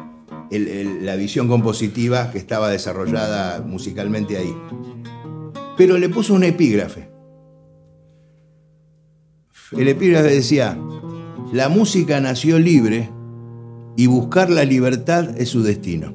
la 0.50 1.16
visión 1.16 1.48
compositiva 1.48 2.30
que 2.30 2.38
estaba 2.38 2.70
desarrollada 2.70 3.60
musicalmente 3.60 4.36
ahí. 4.36 4.54
Pero 5.76 5.98
le 5.98 6.08
puso 6.08 6.34
un 6.34 6.44
epígrafe. 6.44 7.08
El 9.76 9.88
epígrafe 9.88 10.28
decía, 10.28 10.78
la 11.52 11.68
música 11.68 12.18
nació 12.20 12.58
libre 12.58 13.10
y 13.96 14.06
buscar 14.06 14.50
la 14.50 14.64
libertad 14.64 15.40
es 15.40 15.48
su 15.48 15.62
destino. 15.62 16.12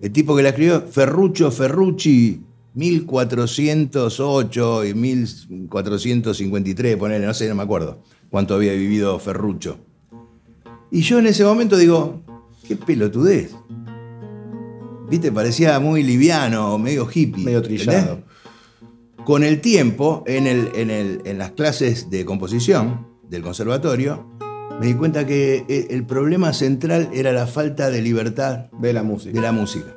El 0.00 0.12
tipo 0.12 0.36
que 0.36 0.42
la 0.42 0.50
escribió, 0.50 0.82
Ferruccio 0.82 1.50
Ferrucci, 1.50 2.42
1408 2.74 4.84
y 4.84 4.94
1453, 4.94 6.96
ponele, 6.96 7.26
no 7.26 7.34
sé, 7.34 7.48
no 7.48 7.56
me 7.56 7.64
acuerdo 7.64 8.02
cuánto 8.30 8.54
había 8.54 8.72
vivido 8.72 9.18
Ferruccio. 9.18 9.78
Y 10.90 11.00
yo 11.00 11.18
en 11.18 11.26
ese 11.26 11.44
momento 11.44 11.76
digo, 11.76 12.22
qué 12.68 12.76
pelotudez. 12.76 13.56
Viste, 15.10 15.32
parecía 15.32 15.80
muy 15.80 16.04
liviano, 16.04 16.78
medio 16.78 17.08
hippie. 17.12 17.44
Medio 17.44 17.62
trillado. 17.62 18.22
Con 19.24 19.42
el 19.42 19.60
tiempo, 19.60 20.22
en, 20.26 20.46
el, 20.46 20.70
en, 20.74 20.90
el, 20.90 21.22
en 21.24 21.38
las 21.38 21.50
clases 21.52 22.10
de 22.10 22.24
composición 22.24 23.13
del 23.34 23.42
conservatorio, 23.42 24.26
me 24.80 24.86
di 24.86 24.94
cuenta 24.94 25.26
que 25.26 25.64
eh, 25.68 25.88
el 25.90 26.06
problema 26.06 26.52
central 26.52 27.10
era 27.12 27.32
la 27.32 27.46
falta 27.46 27.90
de 27.90 28.00
libertad 28.00 28.70
de 28.80 28.92
la 28.92 29.02
música. 29.02 29.34
De 29.34 29.40
la 29.40 29.52
música 29.52 29.94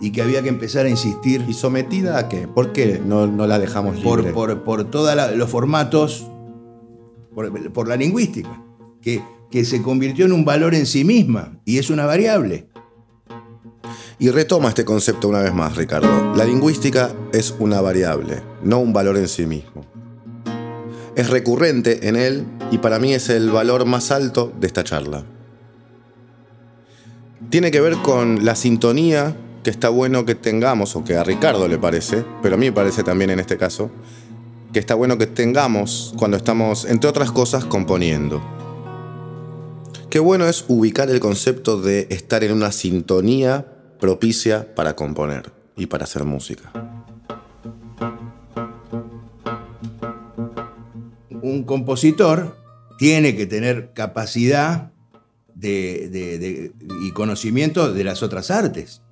y 0.00 0.12
que 0.12 0.22
había 0.22 0.42
que 0.42 0.48
empezar 0.48 0.86
a 0.86 0.88
insistir. 0.88 1.44
¿Y 1.48 1.54
sometida 1.54 2.18
a 2.18 2.28
qué? 2.28 2.46
¿Por 2.46 2.72
qué 2.72 3.00
no, 3.04 3.26
la 3.26 3.58
dejamos 3.58 3.96
libre? 3.96 4.32
Por, 4.32 4.62
por, 4.62 4.84
todos 4.84 5.16
los 5.36 5.50
formatos, 5.50 6.26
por, 7.34 7.88
la 7.88 7.96
lingüística, 7.96 8.62
que, 9.00 9.22
que 9.50 9.64
se 9.64 9.82
convirtió 9.82 10.26
en 10.26 10.32
un 10.32 10.44
valor 10.44 10.74
en 10.74 10.86
sí 10.86 11.04
misma 11.04 11.60
y 11.64 11.78
es 11.78 11.90
una 11.90 12.06
variable. 12.06 12.68
Y 14.20 14.30
retoma 14.30 14.68
este 14.68 14.84
concepto 14.84 15.28
una 15.28 15.40
vez 15.40 15.54
más, 15.54 15.76
Ricardo. 15.76 16.34
La 16.34 16.44
lingüística 16.44 17.14
es 17.32 17.54
una 17.58 17.80
variable, 17.80 18.42
no 18.62 18.80
un 18.80 18.92
valor 18.92 19.16
en 19.16 19.28
sí 19.28 19.46
mismo. 19.46 19.97
Es 21.18 21.30
recurrente 21.30 22.06
en 22.06 22.14
él 22.14 22.46
y 22.70 22.78
para 22.78 23.00
mí 23.00 23.12
es 23.12 23.28
el 23.28 23.50
valor 23.50 23.86
más 23.86 24.12
alto 24.12 24.52
de 24.60 24.68
esta 24.68 24.84
charla. 24.84 25.24
Tiene 27.50 27.72
que 27.72 27.80
ver 27.80 27.96
con 27.96 28.44
la 28.44 28.54
sintonía 28.54 29.36
que 29.64 29.70
está 29.70 29.88
bueno 29.88 30.24
que 30.24 30.36
tengamos, 30.36 30.94
o 30.94 31.02
que 31.02 31.16
a 31.16 31.24
Ricardo 31.24 31.66
le 31.66 31.76
parece, 31.76 32.24
pero 32.40 32.54
a 32.54 32.56
mí 32.56 32.66
me 32.66 32.72
parece 32.72 33.02
también 33.02 33.30
en 33.30 33.40
este 33.40 33.56
caso, 33.56 33.90
que 34.72 34.78
está 34.78 34.94
bueno 34.94 35.18
que 35.18 35.26
tengamos 35.26 36.14
cuando 36.16 36.36
estamos, 36.36 36.84
entre 36.84 37.10
otras 37.10 37.32
cosas, 37.32 37.64
componiendo. 37.64 38.40
Qué 40.10 40.20
bueno 40.20 40.46
es 40.46 40.66
ubicar 40.68 41.10
el 41.10 41.18
concepto 41.18 41.80
de 41.80 42.06
estar 42.10 42.44
en 42.44 42.52
una 42.52 42.70
sintonía 42.70 43.66
propicia 43.98 44.72
para 44.76 44.94
componer 44.94 45.50
y 45.76 45.86
para 45.86 46.04
hacer 46.04 46.22
música. 46.22 46.97
Un 51.48 51.64
compositor 51.64 52.56
tiene 52.98 53.36
que 53.36 53.46
tener 53.46 53.92
capacidad 53.94 54.92
y 55.60 57.10
conocimiento 57.12 57.92
de 57.92 58.04
las 58.04 58.22
otras 58.22 58.50
artes 58.50 59.02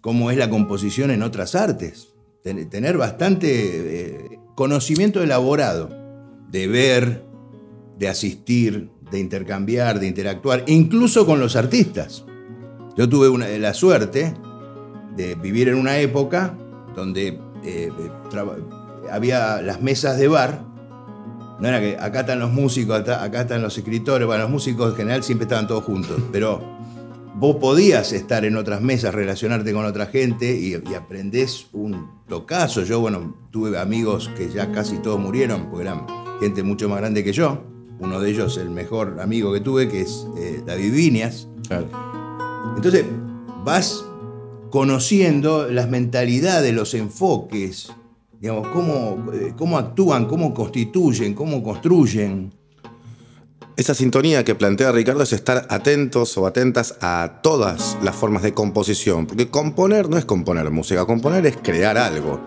cómo 0.00 0.30
es 0.30 0.36
la 0.36 0.50
composición 0.50 1.10
en 1.10 1.22
otras 1.22 1.54
artes. 1.54 2.08
Tener 2.42 2.96
bastante 2.96 3.48
eh, 3.50 4.38
conocimiento 4.54 5.22
elaborado 5.22 5.90
de 6.50 6.66
ver, 6.66 7.24
de 7.98 8.08
asistir, 8.08 8.90
de 9.10 9.18
intercambiar, 9.18 10.00
de 10.00 10.06
interactuar, 10.06 10.64
incluso 10.66 11.26
con 11.26 11.40
los 11.40 11.56
artistas. 11.56 12.24
Yo 12.96 13.08
tuve 13.08 13.28
una, 13.28 13.48
la 13.48 13.74
suerte 13.74 14.34
de 15.14 15.34
vivir 15.34 15.68
en 15.68 15.74
una 15.74 15.98
época 15.98 16.56
donde 16.94 17.38
eh, 17.64 17.90
había 19.10 19.60
las 19.60 19.82
mesas 19.82 20.16
de 20.16 20.28
bar. 20.28 20.64
No 21.60 21.68
era 21.68 21.80
que 21.80 21.96
acá 21.98 22.20
están 22.20 22.38
los 22.38 22.52
músicos, 22.52 23.00
acá, 23.08 23.40
están 23.40 23.62
los 23.62 23.76
escritores, 23.76 24.26
bueno, 24.26 24.44
los 24.44 24.50
músicos 24.50 24.90
en 24.90 24.96
general 24.96 25.24
siempre 25.24 25.44
estaban 25.44 25.66
todos 25.66 25.84
juntos, 25.84 26.20
pero 26.30 26.62
vos 27.34 27.56
podías 27.56 28.12
estar 28.12 28.44
en 28.44 28.56
otras 28.56 28.80
mesas, 28.80 29.14
relacionarte 29.14 29.72
con 29.72 29.84
otra 29.84 30.06
gente 30.06 30.56
y, 30.56 30.74
aprendés 30.94 31.66
un 31.72 32.10
tocazo. 32.28 32.82
Yo, 32.84 33.00
bueno, 33.00 33.36
tuve 33.50 33.78
amigos 33.78 34.30
que 34.36 34.50
ya 34.50 34.70
casi 34.70 34.98
todos 34.98 35.18
murieron, 35.18 35.68
porque 35.70 35.82
eran 35.82 36.06
gente 36.40 36.62
mucho 36.62 36.88
más 36.88 36.98
grande 36.98 37.24
que 37.24 37.32
yo. 37.32 37.64
Uno 37.98 38.20
de 38.20 38.30
ellos, 38.30 38.56
el 38.58 38.70
mejor 38.70 39.18
amigo 39.20 39.52
que 39.52 39.60
tuve, 39.60 39.88
que 39.88 40.02
es 40.02 40.26
eh, 40.38 40.62
David 40.64 40.92
Vinias. 40.92 41.48
Entonces, 42.76 43.04
vas 43.64 44.04
conociendo 44.70 45.68
las 45.68 45.88
mentalidades, 45.88 46.72
los 46.72 46.94
enfoques, 46.94 47.92
digamos, 48.40 48.68
cómo, 48.68 49.32
eh, 49.32 49.54
cómo 49.56 49.78
actúan, 49.78 50.26
cómo 50.26 50.54
constituyen, 50.54 51.34
cómo 51.34 51.62
construyen. 51.62 52.52
Esa 53.76 53.94
sintonía 53.94 54.44
que 54.44 54.54
plantea 54.54 54.90
Ricardo 54.90 55.22
es 55.22 55.32
estar 55.32 55.66
atentos 55.70 56.36
o 56.36 56.46
atentas 56.46 56.96
a 57.00 57.40
todas 57.42 57.96
las 58.02 58.16
formas 58.16 58.42
de 58.42 58.52
composición, 58.52 59.26
porque 59.26 59.50
componer 59.50 60.08
no 60.08 60.18
es 60.18 60.24
componer 60.24 60.70
música, 60.70 61.06
componer 61.06 61.46
es 61.46 61.56
crear 61.56 61.96
algo, 61.96 62.40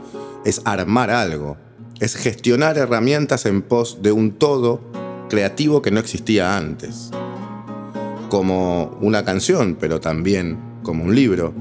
es 0.43 0.61
armar 0.65 1.09
algo, 1.09 1.57
es 1.99 2.15
gestionar 2.15 2.77
herramientas 2.77 3.45
en 3.45 3.61
pos 3.61 3.99
de 4.01 4.11
un 4.11 4.33
todo 4.33 4.81
creativo 5.29 5.81
que 5.81 5.91
no 5.91 6.01
existía 6.01 6.57
antes, 6.57 7.11
como 8.29 8.97
una 8.99 9.23
canción, 9.23 9.77
pero 9.79 10.01
también 10.01 10.59
como 10.83 11.05
un 11.05 11.15
libro, 11.15 11.53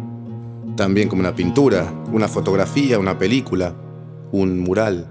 también 0.76 1.08
como 1.08 1.20
una 1.20 1.36
pintura, 1.36 1.92
una 2.12 2.26
fotografía, 2.26 2.98
una 2.98 3.18
película, 3.18 3.74
un 4.32 4.60
mural. 4.60 5.08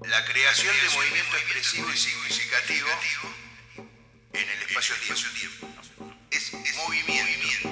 La 0.00 0.24
creación 0.24 0.74
de 0.74 0.96
movimiento 0.96 1.36
expresivo 1.36 1.88
y 1.92 1.96
significativo 1.96 2.88
en 4.32 4.48
el 4.48 4.62
espacio-tiempo. 4.68 5.66
Es, 6.30 6.52
movimiento. 6.76 7.68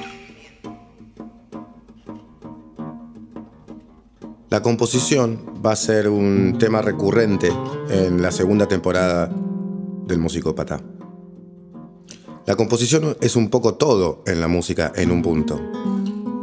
La 4.51 4.63
composición 4.63 5.61
va 5.65 5.73
a 5.73 5.77
ser 5.77 6.09
un 6.09 6.57
tema 6.59 6.83
recurrente 6.83 7.53
en 7.91 8.23
la 8.23 8.33
segunda 8.33 8.67
temporada 8.67 9.31
del 10.07 10.19
Musicópata. 10.19 10.81
La 12.47 12.55
composición 12.55 13.17
es 13.21 13.35
un 13.35 13.51
poco 13.51 13.75
todo 13.75 14.23
en 14.27 14.41
la 14.41 14.49
música 14.49 14.93
en 14.95 15.11
un 15.11 15.21
punto. 15.21 15.61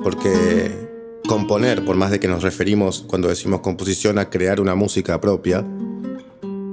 Porque 0.04 0.83
componer, 1.28 1.84
por 1.86 1.96
más 1.96 2.12
de 2.12 2.20
que 2.20 2.28
nos 2.28 2.44
referimos 2.44 3.04
cuando 3.08 3.28
decimos 3.28 3.62
composición 3.62 4.20
a 4.20 4.30
crear 4.30 4.60
una 4.60 4.76
música 4.76 5.20
propia, 5.20 5.66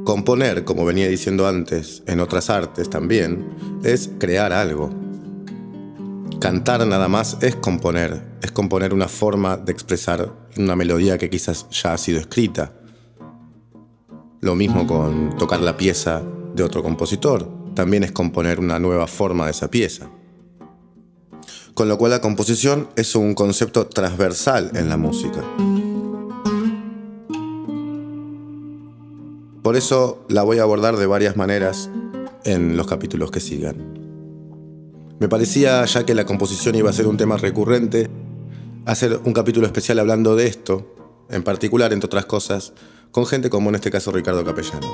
Componer, 0.04 0.64
como 0.64 0.84
venía 0.84 1.06
diciendo 1.08 1.46
antes, 1.46 2.02
en 2.06 2.20
otras 2.20 2.48
artes 2.48 2.88
también, 2.88 3.48
es 3.84 4.10
crear 4.18 4.52
algo. 4.52 4.90
Cantar 6.40 6.86
nada 6.86 7.06
más 7.06 7.36
es 7.42 7.54
componer, 7.54 8.20
es 8.42 8.50
componer 8.50 8.94
una 8.94 9.08
forma 9.08 9.58
de 9.58 9.70
expresar 9.70 10.32
una 10.56 10.74
melodía 10.74 11.18
que 11.18 11.28
quizás 11.28 11.68
ya 11.70 11.92
ha 11.92 11.98
sido 11.98 12.18
escrita. 12.18 12.72
Lo 14.40 14.54
mismo 14.56 14.86
con 14.86 15.36
tocar 15.36 15.60
la 15.60 15.76
pieza 15.76 16.22
de 16.54 16.62
otro 16.62 16.82
compositor, 16.82 17.48
también 17.74 18.02
es 18.02 18.10
componer 18.10 18.58
una 18.58 18.78
nueva 18.78 19.06
forma 19.06 19.44
de 19.44 19.50
esa 19.52 19.70
pieza. 19.70 20.08
Con 21.74 21.88
lo 21.88 21.98
cual 21.98 22.10
la 22.10 22.20
composición 22.20 22.88
es 22.96 23.14
un 23.14 23.34
concepto 23.34 23.86
transversal 23.86 24.70
en 24.74 24.88
la 24.88 24.96
música. 24.96 25.42
Por 29.62 29.76
eso 29.76 30.24
la 30.28 30.42
voy 30.42 30.58
a 30.58 30.62
abordar 30.62 30.96
de 30.96 31.06
varias 31.06 31.36
maneras 31.36 31.90
en 32.44 32.76
los 32.76 32.86
capítulos 32.86 33.30
que 33.30 33.40
sigan. 33.40 33.76
Me 35.20 35.28
parecía, 35.28 35.84
ya 35.84 36.06
que 36.06 36.14
la 36.14 36.24
composición 36.24 36.74
iba 36.74 36.88
a 36.88 36.94
ser 36.94 37.06
un 37.06 37.18
tema 37.18 37.36
recurrente, 37.36 38.08
hacer 38.86 39.20
un 39.24 39.34
capítulo 39.34 39.66
especial 39.66 39.98
hablando 39.98 40.34
de 40.34 40.46
esto, 40.46 40.94
en 41.28 41.42
particular, 41.42 41.92
entre 41.92 42.06
otras 42.06 42.24
cosas, 42.24 42.72
con 43.10 43.26
gente 43.26 43.50
como 43.50 43.68
en 43.68 43.74
este 43.74 43.90
caso 43.90 44.12
Ricardo 44.12 44.44
Capellano. 44.44 44.88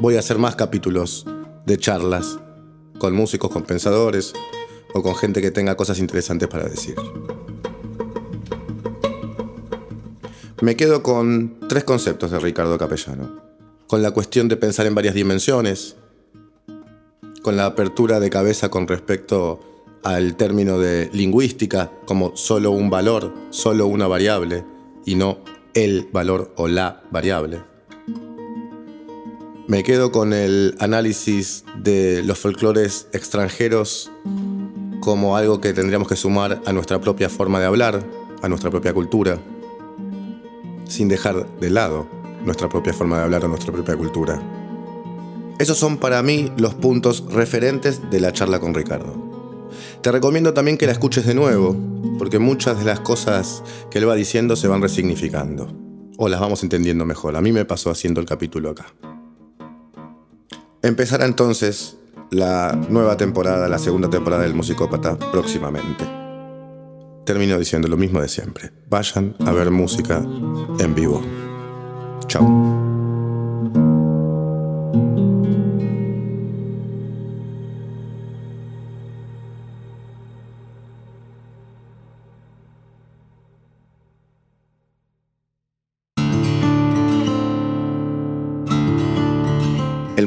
Voy 0.00 0.16
a 0.16 0.20
hacer 0.20 0.38
más 0.38 0.56
capítulos 0.56 1.26
de 1.66 1.76
charlas 1.76 2.38
con 2.98 3.14
músicos, 3.14 3.50
con 3.50 3.64
pensadores 3.64 4.32
o 4.94 5.02
con 5.02 5.14
gente 5.14 5.40
que 5.40 5.50
tenga 5.50 5.76
cosas 5.76 5.98
interesantes 5.98 6.48
para 6.48 6.68
decir. 6.68 6.94
Me 10.60 10.76
quedo 10.76 11.02
con 11.02 11.56
tres 11.68 11.84
conceptos 11.84 12.30
de 12.30 12.38
Ricardo 12.38 12.76
Capellano. 12.76 13.40
Con 13.86 14.02
la 14.02 14.10
cuestión 14.10 14.48
de 14.48 14.56
pensar 14.56 14.86
en 14.86 14.94
varias 14.94 15.14
dimensiones, 15.14 15.96
con 17.42 17.56
la 17.56 17.66
apertura 17.66 18.20
de 18.20 18.30
cabeza 18.30 18.68
con 18.68 18.86
respecto 18.86 19.60
al 20.02 20.36
término 20.36 20.78
de 20.78 21.10
lingüística 21.12 21.90
como 22.04 22.36
solo 22.36 22.70
un 22.70 22.90
valor, 22.90 23.32
solo 23.50 23.86
una 23.86 24.06
variable, 24.06 24.64
y 25.06 25.14
no 25.14 25.38
el 25.74 26.08
valor 26.12 26.52
o 26.56 26.68
la 26.68 27.02
variable. 27.10 27.62
Me 29.66 29.82
quedo 29.82 30.10
con 30.10 30.32
el 30.32 30.74
análisis 30.80 31.64
de 31.78 32.22
los 32.24 32.38
folclores 32.38 33.06
extranjeros 33.12 34.10
como 35.00 35.36
algo 35.36 35.60
que 35.60 35.72
tendríamos 35.72 36.08
que 36.08 36.16
sumar 36.16 36.62
a 36.66 36.72
nuestra 36.72 37.00
propia 37.00 37.28
forma 37.28 37.58
de 37.58 37.66
hablar, 37.66 38.06
a 38.42 38.48
nuestra 38.48 38.70
propia 38.70 38.92
cultura, 38.92 39.38
sin 40.86 41.08
dejar 41.08 41.46
de 41.58 41.70
lado 41.70 42.06
nuestra 42.44 42.68
propia 42.68 42.92
forma 42.92 43.18
de 43.18 43.24
hablar 43.24 43.44
o 43.44 43.48
nuestra 43.48 43.72
propia 43.72 43.96
cultura. 43.96 44.40
Esos 45.58 45.76
son 45.78 45.98
para 45.98 46.22
mí 46.22 46.50
los 46.56 46.74
puntos 46.74 47.24
referentes 47.30 48.10
de 48.10 48.20
la 48.20 48.32
charla 48.32 48.60
con 48.60 48.74
Ricardo. 48.74 49.14
Te 50.02 50.10
recomiendo 50.10 50.54
también 50.54 50.78
que 50.78 50.86
la 50.86 50.92
escuches 50.92 51.26
de 51.26 51.34
nuevo, 51.34 51.76
porque 52.18 52.38
muchas 52.38 52.78
de 52.78 52.84
las 52.84 53.00
cosas 53.00 53.62
que 53.90 53.98
él 53.98 54.08
va 54.08 54.14
diciendo 54.14 54.56
se 54.56 54.68
van 54.68 54.80
resignificando, 54.80 55.68
o 56.16 56.28
las 56.28 56.40
vamos 56.40 56.62
entendiendo 56.62 57.04
mejor. 57.04 57.36
A 57.36 57.42
mí 57.42 57.52
me 57.52 57.66
pasó 57.66 57.90
haciendo 57.90 58.20
el 58.20 58.26
capítulo 58.26 58.70
acá. 58.70 58.86
Empezará 60.82 61.26
entonces 61.26 61.98
la 62.30 62.78
nueva 62.88 63.16
temporada, 63.16 63.68
la 63.68 63.78
segunda 63.78 64.08
temporada 64.08 64.42
del 64.42 64.54
Musicópata 64.54 65.16
próximamente. 65.30 66.04
Termino 67.24 67.58
diciendo 67.58 67.88
lo 67.88 67.96
mismo 67.96 68.20
de 68.20 68.28
siempre. 68.28 68.72
Vayan 68.88 69.34
a 69.46 69.52
ver 69.52 69.70
música 69.70 70.24
en 70.78 70.94
vivo. 70.94 71.22
Chao. 72.26 72.99